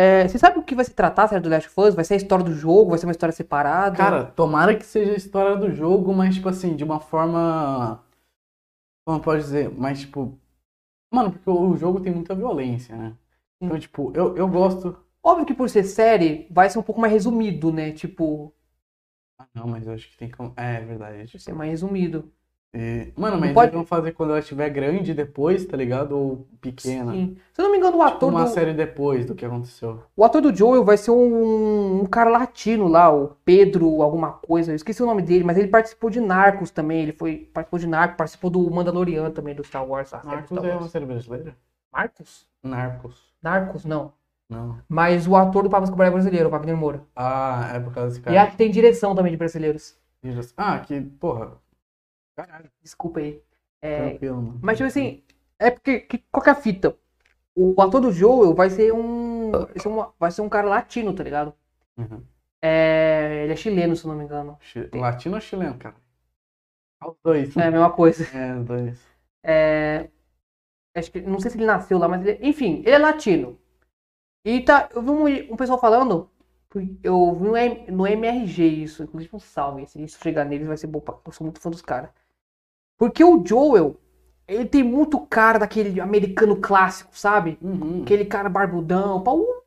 [0.00, 1.94] É, você sabe o que vai se tratar, a série do Last of Us?
[1.96, 2.90] Vai ser a história do jogo?
[2.90, 3.96] Vai ser uma história separada?
[3.96, 8.00] Cara, tomara que seja a história do jogo, mas, tipo assim, de uma forma.
[9.04, 9.68] Como pode dizer?
[9.76, 10.38] Mas, tipo.
[11.12, 13.16] Mano, porque o jogo tem muita violência, né?
[13.60, 14.96] Então, tipo, eu, eu gosto.
[15.20, 17.90] Óbvio que por ser série, vai ser um pouco mais resumido, né?
[17.90, 18.54] Tipo,
[19.36, 20.40] Ah, não, mas eu acho que tem que.
[20.56, 21.16] É, é verdade.
[21.32, 22.32] vai ser mais resumido.
[22.74, 26.12] E- Mano, mas pode- eles vão fazer quando ela estiver grande depois, tá ligado?
[26.12, 27.12] Ou pequena?
[27.12, 27.36] Sim.
[27.54, 30.02] Se eu não me engano, o Tipo, ator, uma do, série depois do que aconteceu.
[30.14, 34.70] o ator do Joel vai ser um, um cara latino lá, o Pedro alguma coisa.
[34.72, 37.00] Eu esqueci o nome dele, mas ele participou de Narcos também.
[37.02, 40.12] Ele foi, participou de Narcos, participou do Mandalorian também, do Star Wars.
[40.12, 41.56] Narcos Star é uma série brasileira?
[41.90, 42.46] Marcos?
[42.62, 43.32] Narcos.
[43.42, 44.12] Narcos, não.
[44.50, 44.78] Não.
[44.88, 47.02] Mas o ator do Pablo Escobar é brasileiro, o Wagner Moura.
[47.16, 48.42] Ah, é por causa desse E cara.
[48.42, 49.94] acho que tem direção também de brasileiros.
[50.56, 51.52] Ah, que, porra.
[52.38, 53.42] Caralho, Desculpa aí.
[53.82, 54.16] É,
[54.62, 55.24] mas, tipo assim,
[55.58, 56.00] é porque.
[56.00, 56.96] Que, qual que é a fita?
[57.56, 59.50] O ator do Joel vai ser um.
[59.50, 61.52] Vai ser, uma- vai ser um cara latino, tá ligado?
[61.96, 62.22] Uhum.
[62.62, 64.56] É, ele é chileno, se eu não me engano.
[64.94, 65.96] Latino ou chileno, cara?
[67.04, 67.56] Os dois.
[67.56, 68.24] É a mesma coisa.
[68.36, 68.98] É, os dois.
[69.44, 70.08] É,
[70.94, 73.58] acho que, não sei se ele nasceu lá, mas ele, enfim, ele é latino.
[74.44, 76.30] E tá, eu vi um, um pessoal falando,
[77.02, 80.86] eu vi no, no MRG isso, inclusive um salve, se isso chegar neles vai ser
[80.86, 82.10] bom, eu sou muito fã dos caras.
[82.98, 83.96] Porque o Joel,
[84.46, 87.56] ele tem muito cara daquele americano clássico, sabe?
[87.62, 88.02] Uhum.
[88.02, 89.62] Aquele cara barbudão, o,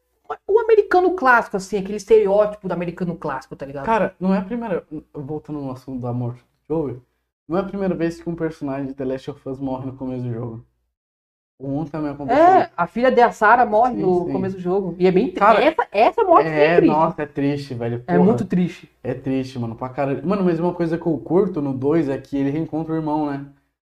[0.47, 3.85] o americano clássico, assim, aquele estereótipo do americano clássico, tá ligado?
[3.85, 4.85] Cara, não é a primeira.
[5.13, 7.01] Voltando no assunto da morte do Joel,
[7.47, 9.93] não é a primeira vez que um personagem de The Last of Us morre no
[9.95, 10.65] começo do jogo.
[11.67, 12.55] 1 também aconteceu.
[12.57, 14.31] É, a filha da Sarah morre Sim, no sim.
[14.31, 14.95] começo do jogo.
[14.99, 16.87] E é bem Cara, essa, essa morte é, É, triste.
[16.87, 18.03] nossa, é triste, velho.
[18.07, 18.89] É Porra, muito triste.
[19.03, 20.25] É triste, mano, pra caralho.
[20.27, 23.31] Mano, mas uma coisa que eu curto no 2 é que ele reencontra o irmão,
[23.31, 23.53] né?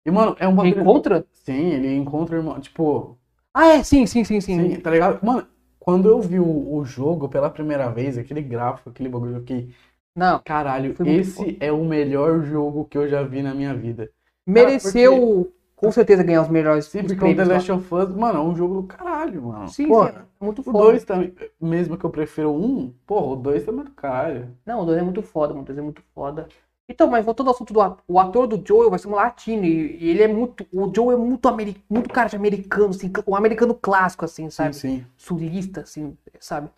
[0.06, 0.80] E, mano, é um bagulho.
[0.80, 1.26] Encontra?
[1.32, 2.60] Sim, ele encontra o irmão.
[2.60, 3.18] Tipo,
[3.52, 4.70] Ah, é, sim, sim, sim, sim.
[4.70, 5.24] sim, tá ligado?
[5.24, 5.46] Mano,
[5.78, 9.74] quando eu vi o, o jogo pela primeira vez, aquele gráfico, aquele bagulho que.
[10.16, 14.10] Não, Caralho, esse é o melhor jogo que eu já vi na minha vida.
[14.46, 15.52] mereceu
[15.85, 17.55] com certeza ganhar os melhores Sim, porque o The prêmios lá.
[17.55, 19.68] Last of Us, mano, é um jogo do caralho, mano.
[19.68, 19.93] Sim, sim,
[20.41, 20.78] é muito O foda.
[20.78, 24.49] 2 também, mesmo que eu prefiro o 1, porra, o 2 também é do caralho.
[24.64, 25.62] Não, o 2 é muito foda, mano.
[25.62, 26.49] O 2 é muito foda.
[26.89, 29.64] Então, mas voltando ao assunto do ator, o ator do Joel vai ser um latino
[29.64, 30.66] e, ele é muito.
[30.72, 34.51] O Joel é muito, ameri, muito cara de americano, assim, um americano clássico, assim, Sim,
[34.51, 34.74] sabe?
[34.74, 35.07] sim.
[35.16, 36.68] Sulista, assim, sabe?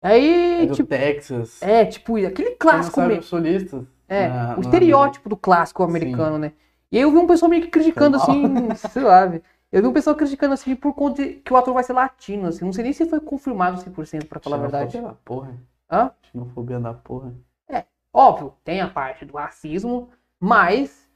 [0.00, 1.62] Aí, É do tipo, Texas.
[1.62, 3.20] é, tipo, aquele clássico mesmo.
[3.20, 3.84] os solistas.
[4.08, 6.52] É, na- o na- estereótipo do clássico americano, né?
[6.92, 8.44] E aí eu vi um pessoal meio que criticando assim,
[8.76, 9.42] sei lá, velho.
[9.72, 12.66] Eu vi um pessoal criticando assim por conta que o ator vai ser latino, assim.
[12.66, 14.92] Não sei nem se foi confirmado 100% pra falar a verdade.
[14.92, 15.56] Xenofobia da porra.
[15.90, 16.10] Hã?
[16.30, 17.34] Xenofobia da porra.
[18.14, 21.08] Óbvio, tem a parte do racismo, mas,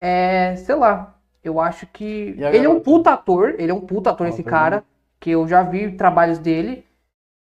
[0.00, 2.34] é, sei lá, eu acho que.
[2.36, 4.84] Ele é um puta ator, ele é um puta ator, Ah, esse cara,
[5.20, 6.84] que eu já vi trabalhos dele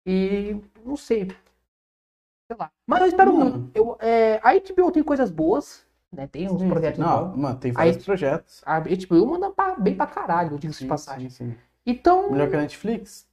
[0.07, 1.29] e não sei.
[2.51, 2.71] Sei lá.
[2.87, 3.71] Mas eu espero muito.
[3.75, 6.27] Eu, é, a HBO tem coisas boas, né?
[6.27, 7.37] Tem uns Sim, projetos Não, bons.
[7.37, 8.63] mano, tem Aí- vários projetos.
[8.65, 11.29] A HBO manda pra- bem pra caralho, diga-se de passagem.
[11.31, 11.55] sim, sim.
[11.87, 13.27] Então, Melhor que a Netflix?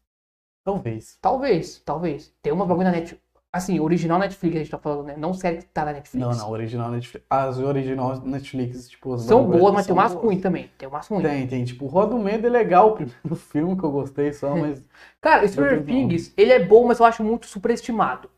[0.63, 1.17] Talvez.
[1.21, 2.34] talvez, talvez.
[2.41, 3.23] Tem uma bagulho na Netflix.
[3.53, 5.15] Assim, original Netflix a gente tá falando, né?
[5.15, 6.28] Não série que tá na Netflix.
[6.28, 7.26] Não, não, original Netflix.
[7.30, 10.69] As originais Netflix, tipo, São boas, mas são tem umas ruins também.
[10.78, 11.23] Tem umas ruins.
[11.23, 11.63] Tem, tem.
[11.63, 14.84] Tipo, Roda o Medo é legal, o primeiro filme que eu gostei só, mas.
[15.21, 18.30] Cara, Stranger Things, ele é bom, mas eu acho muito superestimado.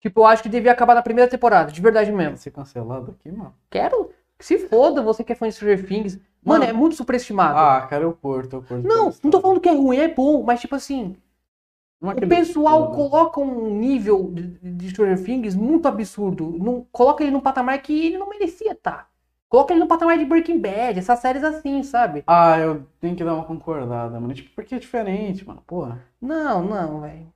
[0.00, 2.36] Tipo, eu acho que devia acabar na primeira temporada, de verdade mesmo.
[2.36, 3.54] ser cancelado aqui, mano.
[3.70, 4.10] Quero.
[4.38, 6.14] Se foda, você que é fã de Stranger Things.
[6.44, 7.58] Mano, Mano, é muito superestimado.
[7.58, 8.86] Ah, cara, eu curto, eu curto.
[8.86, 11.16] não, não tô falando que é ruim, é bom, mas tipo assim,
[12.00, 16.56] Não é o pessoal coloca um nível de, de Stranger Things muito absurdo.
[16.56, 19.10] Não, coloca ele num patamar que ele não merecia estar.
[19.48, 22.22] Coloca ele no patamar de Breaking Bad, essas séries assim, sabe?
[22.26, 24.34] Ah, eu tenho que dar uma concordada, mano.
[24.34, 25.62] Tipo, porque é diferente, mano.
[25.66, 26.00] Porra.
[26.20, 27.32] Não, não, velho.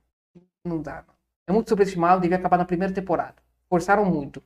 [0.63, 1.03] Não dá.
[1.47, 3.35] É muito superestimado, devia acabar na primeira temporada.
[3.69, 4.41] Forçaram muito.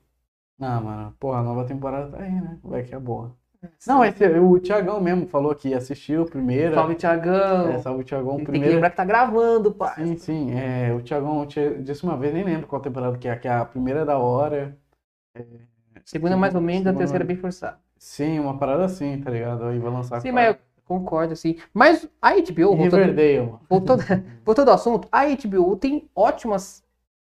[0.58, 1.16] Não, mano.
[1.20, 2.58] Porra, a nova temporada tá aí, né?
[2.64, 3.36] Vai que é boa.
[3.88, 6.76] Não, esse, o Thiagão mesmo falou que assistiu a primeira.
[6.76, 7.70] Salve, Thiagão.
[7.70, 8.38] É, salve o Thiagão.
[8.38, 9.96] Tem que lembrar que tá gravando, pai.
[9.96, 10.52] Sim, sim.
[10.54, 11.46] É, o Thiagão
[11.82, 14.78] disse uma vez, nem lembro qual temporada que é, que a primeira é da hora.
[16.06, 17.80] Segunda mais ou menos, a terceira bem forçada.
[17.98, 19.66] Sim, uma parada assim, tá ligado?
[19.66, 21.58] Aí vai lançar Sim, mas eu concordo, assim.
[21.74, 23.62] Mas a HBO, voltando, Riverdale, mano.
[23.68, 24.04] voltando,
[24.46, 26.84] voltando ao assunto, a HBO tem ótimas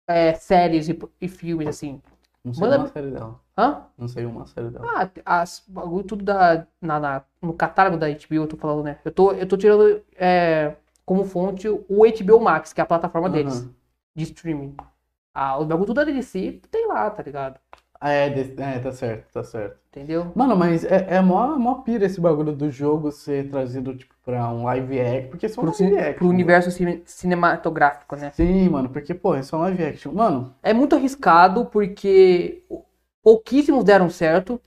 [0.10, 2.02] é, séries e, e filmes, assim.
[2.44, 3.40] Não sei Manda- uma série dela.
[3.58, 3.84] Hã?
[3.98, 4.86] Não sei uma série dela.
[4.98, 8.98] Ah, as bagulho tudo da, na, na- no catálogo da HBO, eu tô falando, né?
[9.06, 13.30] Eu tô, eu tô tirando é, como fonte o HBO Max, que é a plataforma
[13.30, 13.74] deles, Aham.
[14.16, 14.76] de streaming.
[15.34, 17.60] Ah, os bagulho tudo da DC tem lá, tá ligado?
[18.02, 19.78] Ah, é, de- é, tá certo, tá certo.
[19.92, 20.32] Entendeu?
[20.34, 24.50] Mano, mas é, é mó, mó pira esse bagulho do jogo ser trazido, tipo, pra
[24.54, 25.30] um live action.
[25.30, 26.14] Porque são Pro, live action.
[26.14, 28.32] pro universo cine- cinematográfico, né?
[28.34, 30.14] Sim, mano, porque, pô, é só live action.
[30.14, 32.64] Mano, É muito arriscado porque
[33.22, 34.62] pouquíssimos deram certo.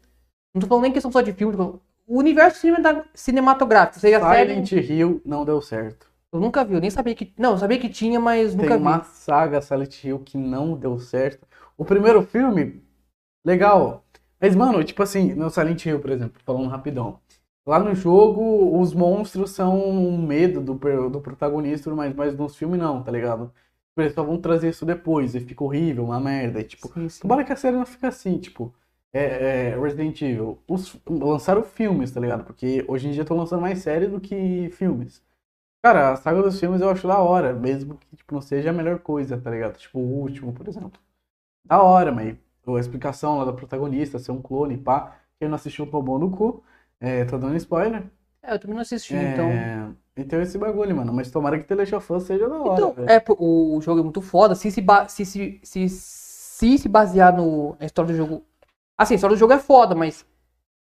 [0.55, 1.53] Não tô falando nem questão só de filme.
[1.55, 4.51] tô falando- O universo cinema- cinematográfico, seja série.
[4.67, 6.07] Silent Hill não deu certo.
[6.33, 7.33] Eu nunca vi, eu nem sabia que.
[7.39, 8.83] Não, eu sabia que tinha, mas Tem nunca vi.
[8.83, 11.47] uma saga Silent Hill que não deu certo.
[11.79, 12.83] O primeiro filme,
[13.45, 14.05] legal.
[14.41, 17.21] Mas, mano, tipo assim, no Silent Hill, por exemplo, falando rapidão.
[17.67, 20.75] Lá no jogo, os monstros são um medo do,
[21.11, 23.47] do protagonista, mas, mas nos filmes não, tá ligado?
[23.91, 26.61] Tipo, Eles só vão trazer isso depois, e fica horrível, uma merda.
[26.61, 27.21] E, tipo, Sim, sim.
[27.21, 28.75] tomara que a série não fique assim, tipo,
[29.13, 30.59] é, é, Resident Evil.
[30.67, 32.45] Os, lançaram filmes, tá ligado?
[32.45, 35.23] Porque hoje em dia estão lançando mais séries do que filmes.
[35.85, 38.73] Cara, a saga dos filmes eu acho da hora, mesmo que tipo, não seja a
[38.73, 39.79] melhor coisa, tá ligado?
[39.79, 41.01] Tipo, o último, por exemplo.
[41.65, 42.37] Da hora, mas
[42.67, 45.17] a explicação lá da protagonista, ser um clone, pá.
[45.39, 46.63] Quem não assistiu tomou no cu.
[47.01, 48.05] É, tô dando spoiler.
[48.43, 49.49] É, eu também não assisti, É, então.
[50.17, 51.13] Então esse bagulho, mano.
[51.13, 54.03] Mas tomara que The Last of Us seja da hora, Então, é, o jogo é
[54.03, 54.55] muito foda.
[54.55, 58.45] Se se, ba- se, se, se, se se basear no, na história do jogo.
[58.97, 60.27] Assim, a história do jogo é foda, mas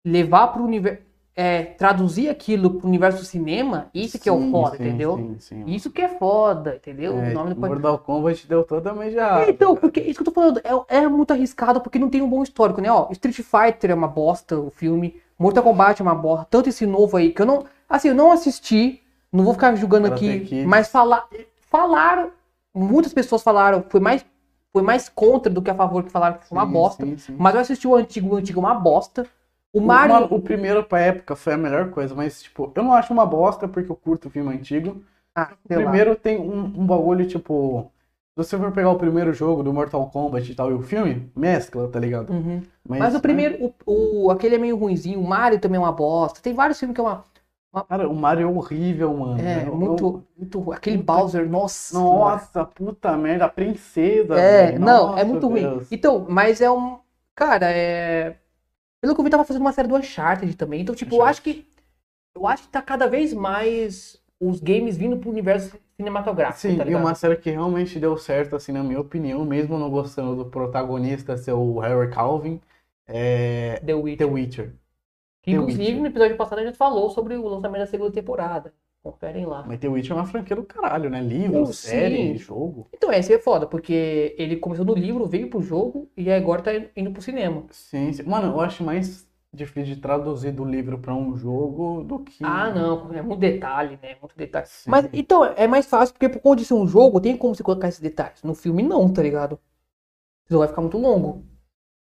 [0.04, 1.02] levar pro universo.
[1.38, 5.16] É, traduzir aquilo pro universo do cinema, isso que é o foda, sim, entendeu?
[5.16, 5.64] Sim, sim.
[5.66, 7.18] Isso que é foda, entendeu?
[7.18, 9.42] É, o nome do Mortal Kombat deu totalmente já.
[9.42, 12.22] É, então, porque isso que eu tô falando, é, é muito arriscado porque não tem
[12.22, 12.90] um bom histórico, né?
[12.90, 15.20] Ó, Street Fighter é uma bosta, o filme.
[15.38, 16.46] Mortal Kombat é uma bosta.
[16.48, 17.66] Tanto esse novo aí, que eu não.
[17.86, 21.28] Assim, eu não assisti, não vou ficar julgando aqui, mas falar,
[21.70, 22.30] falaram,
[22.74, 24.24] muitas pessoas falaram, foi mais,
[24.72, 27.04] foi mais contra do que a favor que falaram que foi uma Sim, bosta.
[27.04, 27.36] sim, sim.
[27.38, 29.26] Mas eu assisti o antigo, o antigo é uma bosta.
[29.76, 30.14] O Mario.
[30.14, 33.26] mano, o primeiro pra época foi a melhor coisa, mas, tipo, eu não acho uma
[33.26, 35.02] bosta porque eu curto o filme antigo.
[35.34, 35.82] ah, O sei lá.
[35.82, 37.90] primeiro tem um, um bagulho, tipo.
[38.38, 41.30] Se você for pegar o primeiro jogo do Mortal Kombat e tal e o filme,
[41.34, 42.30] mescla, tá ligado?
[42.30, 42.62] Uhum.
[42.86, 45.80] Mas, Mas o né, primeiro, o, o- aquele é meio ruinzinho, o Mario também é
[45.82, 46.40] uma bosta.
[46.42, 47.24] Tem vários filmes que é uma.
[47.88, 49.40] Cara, o Mario é horrível, mano.
[49.40, 50.72] É, Eu- muito, muito.
[50.72, 51.98] Aquele Puta Bowser, nossa.
[51.98, 54.34] Nossa, puta merda, a princesa.
[54.34, 54.80] É, velho.
[54.80, 55.62] não, Nossa, é muito ruim.
[55.62, 55.88] Deus.
[55.92, 56.98] Então, mas é um.
[57.34, 58.36] Cara, é.
[59.06, 60.82] Pelo que eu vi, tava fazendo uma série do Uncharted também.
[60.82, 61.64] Então, tipo, eu acho que.
[62.34, 66.58] Eu acho que tá cada vez mais os games vindo pro universo cinematográfico.
[66.58, 69.88] Sim, tá e uma série que realmente deu certo, assim, na minha opinião, mesmo não
[69.88, 72.60] gostando do protagonista ser o Harry Calvin,
[73.06, 74.18] é The Witcher.
[74.18, 74.72] The Witcher.
[75.40, 76.00] Que, The inclusive, Witcher.
[76.00, 78.74] no episódio passado a gente falou sobre o lançamento da segunda temporada.
[79.06, 79.62] Conferem lá.
[79.64, 81.20] Mas The Witcher é uma franquia do caralho, né?
[81.20, 81.72] Livro, Sim.
[81.72, 82.88] série, jogo.
[82.92, 86.72] Então, esse é foda, porque ele começou no livro, veio pro jogo e agora tá
[86.96, 87.62] indo pro cinema.
[87.70, 88.24] Sim, sim.
[88.24, 92.44] Mano, eu acho mais difícil de traduzir do livro pra um jogo do que.
[92.44, 94.16] Ah, não, é muito detalhe, né?
[94.20, 94.66] Muito detalhe.
[94.66, 94.90] Sim.
[94.90, 97.62] Mas então, é mais fácil, porque por conta de ser um jogo, tem como você
[97.62, 98.42] colocar esses detalhes.
[98.42, 99.56] No filme, não, tá ligado?
[100.48, 101.44] Senão vai ficar muito longo.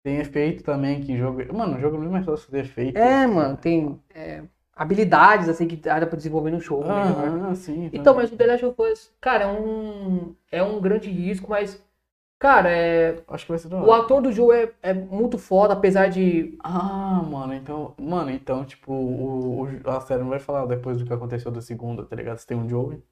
[0.03, 1.41] Tem efeito também que jogo.
[1.55, 2.99] Mano, o jogo não é mais fácil fazer efeito.
[2.99, 4.43] É, mano, tem é,
[4.75, 6.85] habilidades assim que dá pra desenvolver no jogo.
[6.85, 7.51] melhor.
[7.51, 7.91] Ah, sim.
[7.93, 11.83] Então, mas o The Last of Us, cara, é um, é um grande risco, mas,
[12.39, 15.75] cara, é, Acho que vai ser da o ator do jogo é, é muito foda,
[15.75, 16.57] apesar de.
[16.65, 17.95] Ah, mano, então.
[17.99, 21.61] Mano, então, tipo, o, o- a série não vai falar depois do que aconteceu da
[21.61, 22.39] segunda, tá ligado?
[22.39, 23.03] Se tem um Joey.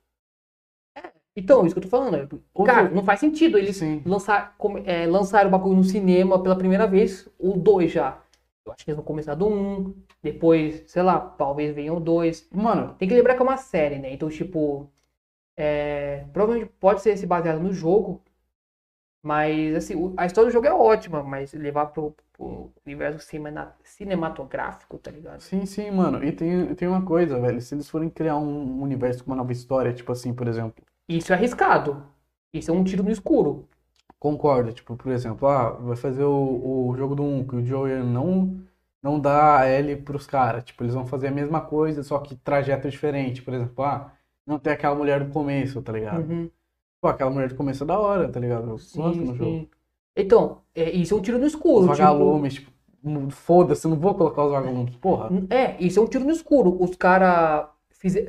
[1.37, 2.17] Então, isso que eu tô falando.
[2.17, 4.03] é, Cara, não faz sentido eles Sim.
[4.05, 8.19] lançar, é, lançaram o bagulho no cinema pela primeira vez, o 2 já.
[8.67, 12.01] Eu acho que eles vão começar do 1, um, depois, sei lá, talvez venham o
[12.01, 12.49] 2.
[12.53, 14.13] Mano, Tem que lembrar que é uma série, né?
[14.13, 14.91] Então, tipo,
[15.57, 18.23] é, provavelmente pode ser se baseado no jogo,
[19.23, 23.27] mas, assim, a história do jogo é ótima, mas levar pro, pro universo
[23.85, 25.41] cinematográfico, tá ligado?
[25.41, 26.25] sim, sim, mano.
[26.25, 27.61] E tem, tem uma coisa, velho.
[27.61, 30.83] Se eles forem criar um universo com uma nova história, tipo assim, por exemplo.
[31.09, 32.07] Isso é arriscado.
[32.53, 33.69] Isso é um tiro no escuro.
[34.21, 38.03] Concordo, tipo, por exemplo, ah, vai fazer o, o jogo do 1, que o Joey
[38.03, 38.55] não,
[39.03, 40.63] não dá a L pros caras.
[40.63, 43.41] Tipo, eles vão fazer a mesma coisa, só que trajeto diferente.
[43.41, 44.13] Por exemplo, ah,
[44.47, 46.31] não tem aquela mulher do começo, tá ligado?
[46.31, 46.51] Uhum.
[47.01, 48.65] Pô, aquela mulher do começo é da hora, tá ligado?
[48.65, 49.69] Eu gosto no Sim, jogo.
[50.15, 51.81] Então, é, isso é um tiro no Os escuro.
[51.87, 52.71] tipo- vagalumes, tipo,
[53.03, 55.31] não- foda-se, eu não vou colocar os vagalumes, porra.
[55.49, 56.77] É, isso é um tiro no escuro.
[56.79, 57.69] Os caras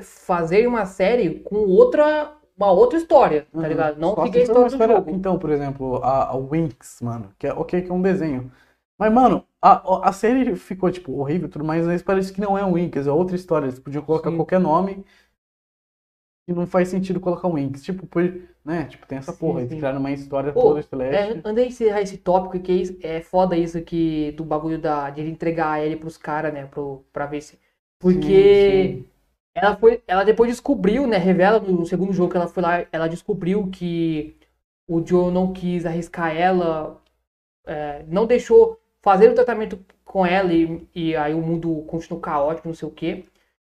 [0.04, 3.68] fazerem uma série com outra, uma outra história, tá Uhum.
[3.68, 4.00] ligado?
[4.00, 5.10] Não Só seguir a se for uma história do jogo.
[5.10, 8.52] Então, por exemplo, a, a Winx, mano, que é ok, que é um desenho.
[8.98, 12.58] Mas, mano, a, a série ficou, tipo, horrível e tudo mais, mas parece que não
[12.58, 13.66] é um Winx, é outra história.
[13.68, 14.32] Eles podiam colocar Sim.
[14.32, 15.06] qualquer nome
[16.48, 17.82] e não faz sentido colocar um Winx.
[17.84, 18.22] Tipo, por,
[18.64, 18.86] né?
[18.86, 21.44] Tipo, tem essa Sim, porra, eles criaram uma história Pô, toda É, celeste.
[21.48, 25.22] andei a encerrar esse tópico que é, é foda isso que do bagulho da, de
[25.22, 26.66] ele entregar a Ellie pros caras, né?
[26.68, 27.60] Pro, pra ver se.
[28.00, 28.34] Porque
[28.66, 29.11] Sim,
[29.56, 30.04] ela foi.
[30.08, 31.18] Ela depois descobriu, né?
[31.18, 34.36] Revela no segundo jogo que ela foi lá, ela descobriu que
[34.88, 37.02] o Joe não quis arriscar ela,
[37.66, 42.68] é, não deixou fazer o tratamento com ela e, e aí o mundo continuou caótico,
[42.68, 43.26] não sei o quê.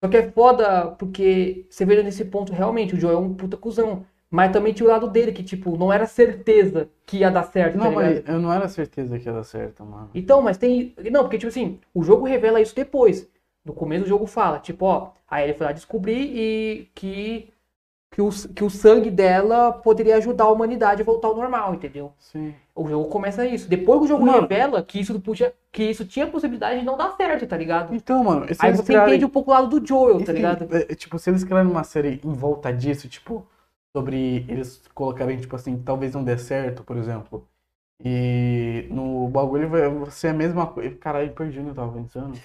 [0.03, 3.57] Só que é foda porque você vê nesse ponto realmente o Joe é um puta
[3.57, 4.05] cuzão.
[4.29, 7.79] Mas também tinha o lado dele, que, tipo, não era certeza que ia dar certo,
[7.79, 8.17] tá Não, ligado?
[8.17, 10.09] mas eu não era certeza que ia dar certo, mano.
[10.13, 10.93] Então, mas tem.
[11.11, 13.29] Não, porque, tipo assim, o jogo revela isso depois.
[13.65, 17.51] No começo do jogo fala, tipo, ó, aí ele foi lá descobrir e que.
[18.11, 22.13] que o, que o sangue dela poderia ajudar a humanidade a voltar ao normal, entendeu?
[22.19, 22.53] Sim.
[22.75, 23.67] O jogo começa isso.
[23.67, 24.41] Depois que o jogo Mano.
[24.41, 27.93] revela que isso, podia, que isso tinha possibilidade de não dar certo, tá ligado?
[27.95, 30.67] Então, mano, Aí você criarem- entende um pouco o lado do Joel, tá ligado?
[30.75, 33.47] é, tipo, se eles criarem uma série em volta disso, tipo,
[33.95, 37.47] sobre eles colocarem, tipo assim, talvez não dê certo, por exemplo.
[38.03, 40.93] E no bagulho vai ser a mesma coisa.
[40.97, 42.37] Caralho, perdi onde eu tava pensando.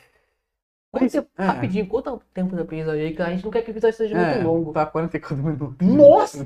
[0.93, 1.45] Mas, tempo- é.
[1.45, 3.15] Rapidinho, quanto tempo da episódio aí?
[3.15, 4.73] Que a gente não quer que o episódio seja É, muito longo.
[4.73, 5.77] tá 44 minutos.
[5.87, 6.45] Nossa!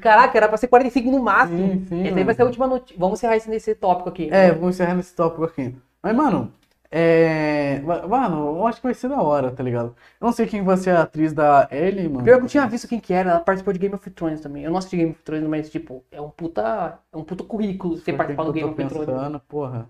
[0.00, 1.58] Caraca, era pra ser 45 no máximo.
[1.58, 2.96] sim, sim, Essa aí vai ser a última notícia.
[2.98, 4.28] Vamos encerrar esse, nesse tópico aqui.
[4.30, 5.74] É, vamos encerrar nesse tópico aqui.
[6.00, 6.52] Mas, mano,
[6.90, 7.80] é.
[7.84, 9.96] ma- Mano, eu acho que vai ser da hora, tá ligado?
[10.20, 12.22] Eu não sei quem vai ser a atriz da Ellie, mano.
[12.24, 14.62] Pior que eu tinha visto quem que era, ela participou de Game of Thrones também.
[14.62, 17.96] Eu não assisti Game of Thrones, mas, tipo, é um puta, é um puta currículo
[17.96, 19.06] você participar do Game of Thrones.
[19.06, 19.88] pensando, porra.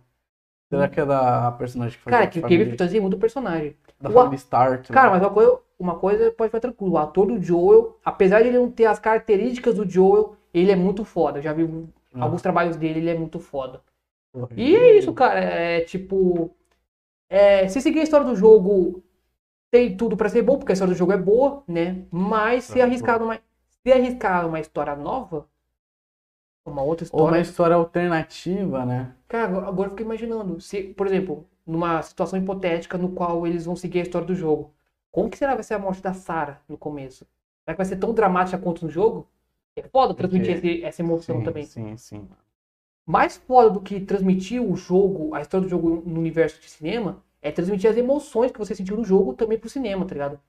[0.73, 3.77] Será que é da personagem que faz Cara, que o of Thrones é muito personagem.
[4.01, 4.91] da o- família Stark?
[4.91, 6.93] Cara, mas uma coisa, uma coisa pode ficar tranquilo.
[6.95, 10.77] O ator do Joel, apesar de ele não ter as características do Joel, ele é
[10.77, 11.39] muito foda.
[11.39, 11.69] Eu já vi
[12.15, 12.25] Ah.
[12.25, 13.83] alguns trabalhos dele, ele é muito foda.
[14.33, 15.39] Porra, E é isso, cara.
[15.41, 16.51] É tipo.
[17.29, 19.03] É, se seguir a história do jogo,
[19.71, 22.05] tem tudo pra ser bom, porque a história do jogo é boa, né?
[22.11, 23.39] Mas se Ah, arriscar uma,
[23.85, 25.47] se arriscar uma história nova,
[26.65, 27.41] uma outra Ou uma história.
[27.41, 29.15] história alternativa, né?
[29.29, 30.61] Cara, agora- eu fico imaginando.
[30.61, 34.73] Se, por exemplo, numa situação hipotética no qual eles vão seguir a história do jogo,
[35.11, 37.27] como que será que vai ser a morte da Sarah no começo?
[37.65, 39.27] Será que vai ser tão dramática quanto no jogo?
[39.77, 41.65] É foda transmitir Porque- esse- essa emoção sim, também.
[41.65, 42.29] sim, sim.
[43.05, 47.23] mais foda do que transmitir o jogo, a história do jogo no universo de cinema,
[47.43, 50.41] é transmitir as emoções que você sentiu no jogo também pro cinema, tá ligado?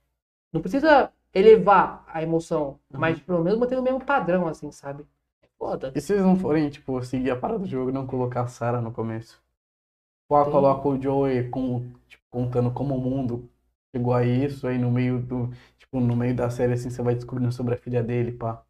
[0.53, 2.99] Não precisa elevar a emoção, Uhum.
[2.99, 5.03] mas pelo menos manter o mesmo padrão, assim, sabe?
[5.64, 5.91] É foda.
[5.95, 8.47] E se eles não forem, tipo, seguir a parada do jogo e não colocar a
[8.47, 9.41] Sarah no começo?
[10.30, 10.51] Ou Sim.
[10.51, 13.49] coloca o Joey com, tipo, contando como o mundo
[13.95, 15.49] chegou a isso, aí no meio do.
[15.78, 18.64] Tipo, no meio da série assim, você vai descobrindo sobre a filha dele, pá.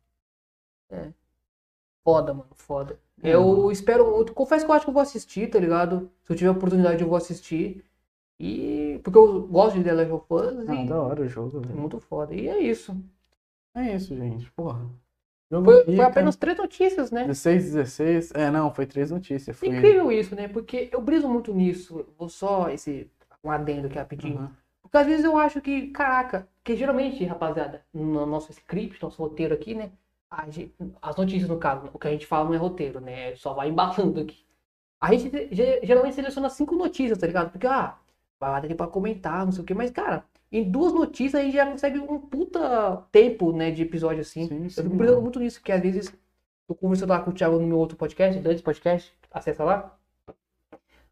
[2.04, 3.00] Foda, mano, foda.
[3.22, 3.72] É, eu mano.
[3.72, 4.34] espero muito.
[4.34, 6.12] Confesso que eu acho que eu vou assistir, tá ligado?
[6.24, 7.84] Se eu tiver oportunidade, eu vou assistir.
[8.40, 9.00] E.
[9.04, 11.62] Porque eu gosto de The Last of Us Ah, e da hora o jogo, é
[11.68, 11.80] velho.
[11.80, 12.34] muito foda.
[12.36, 12.96] E é isso.
[13.76, 14.52] É isso, gente.
[14.52, 14.90] Porra.
[15.62, 17.26] Foi, foi apenas três notícias, né?
[17.26, 18.32] 16, 16.
[18.34, 19.58] É, não, foi três notícias.
[19.58, 19.68] Foi...
[19.68, 20.48] Incrível isso, né?
[20.48, 22.06] Porque eu briso muito nisso.
[22.18, 23.10] Vou só esse
[23.44, 24.40] um adendo aqui rapidinho.
[24.40, 24.50] Uhum.
[24.82, 29.54] Porque às vezes eu acho que, caraca, que geralmente, rapaziada, no nosso script, nosso roteiro
[29.54, 29.92] aqui, né?
[30.50, 33.36] gente- as notícias, no caso, o que a gente fala não é roteiro, né?
[33.36, 34.44] Só vai embalando aqui.
[35.00, 37.52] A gente ge- geralmente seleciona cinco notícias, tá ligado?
[37.52, 37.96] Porque, ah,
[38.40, 39.74] vai lá daqui pra comentar, não sei o quê.
[39.74, 40.24] Mas, cara,
[40.60, 44.48] em duas notícias a gente já consegue um puta tempo, né, de episódio assim.
[44.48, 45.22] Sim, Eu sim, fico brisando mano.
[45.24, 46.14] muito nisso, que às vezes
[46.68, 49.98] tô conversando lá com o Thiago no meu outro podcast, Dantes Podcast, acessa lá.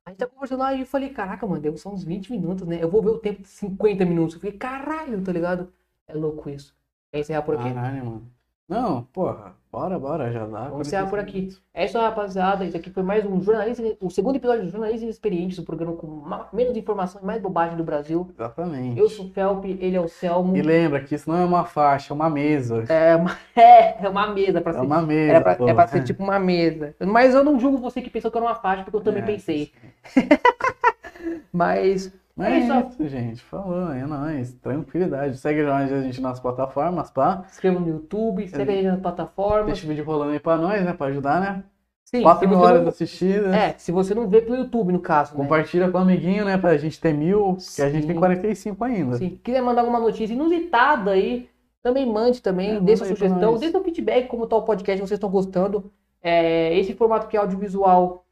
[0.06, 2.68] A gente tá conversando lá e eu falei, caraca, mano, deu só uns 20 minutos,
[2.68, 2.82] né?
[2.82, 4.36] Eu vou ver o tempo de 50 minutos.
[4.36, 5.72] Eu falei, caralho, tá ligado?
[6.08, 6.76] É louco isso.
[7.14, 7.72] É encerrar por aqui.
[7.74, 8.32] Caralho, mano.
[8.72, 9.54] Não, porra.
[9.70, 10.70] Bora, bora, já dá.
[10.70, 11.58] Vamos encerrar por 45 aqui.
[11.74, 12.64] É isso aí, rapaziada.
[12.66, 16.24] Isso aqui foi mais um jornalista, o segundo episódio do Jornalistas Experientes, o programa com
[16.54, 18.30] menos informação e mais bobagem do Brasil.
[18.34, 18.98] Exatamente.
[19.00, 20.56] Eu sou o Felp, ele é o Selmo.
[20.56, 22.84] E lembra que isso não é uma faixa, é uma mesa.
[22.90, 24.82] É uma, é, é uma mesa pra É ser.
[24.82, 25.32] uma mesa.
[25.34, 26.96] Era pra, é pra ser tipo uma mesa.
[27.06, 29.26] Mas eu não julgo você que pensou que era uma faixa, porque eu também É,
[29.26, 29.72] pensei.
[31.52, 32.12] Mas
[32.42, 32.88] Mas É é isso.
[32.90, 33.42] isso, gente.
[33.44, 34.54] Falou, é nóis.
[34.56, 35.38] Tranquilidade.
[35.38, 37.44] Segue a gente nas plataformas, pá.
[37.48, 39.66] inscreva no YouTube, segue a gente nas plataformas.
[39.68, 40.94] Deixa o vídeo rolando aí pra nós, né?
[40.94, 41.64] Pra ajudar, né?
[42.04, 43.54] Sim, 4 se mil horas não, assistidas.
[43.54, 45.32] é, se você não vê pelo YouTube, no caso.
[45.34, 45.38] Né?
[45.38, 46.58] Compartilha com o amiguinho, né?
[46.58, 48.08] Pra gente ter mil, que a gente Sim.
[48.08, 49.16] tem 45 ainda.
[49.18, 51.48] Se quiser mandar alguma notícia inusitada aí,
[51.82, 55.12] também mande também, É, dê sua sugestão, dê seu feedback, como tá o podcast, vocês
[55.18, 55.90] estão gostando.
[56.22, 58.26] É, esse formato que é audiovisual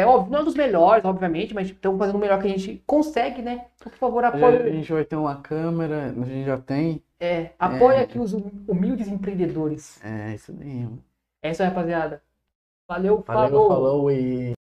[0.00, 2.82] é óbvio, não é dos melhores, obviamente, mas estamos fazendo o melhor que a gente
[2.86, 3.66] consegue, né?
[3.76, 7.02] Então, por favor, apoie, A gente vai ter uma câmera, a gente já tem.
[7.20, 8.00] é, apoie É.
[8.00, 10.02] aqui os humildes empreendedores.
[10.04, 11.02] É, isso mano.
[11.42, 12.22] É isso aí, rapaziada.
[12.88, 13.68] Valeu, Valeu, falou.
[13.68, 14.52] falou e.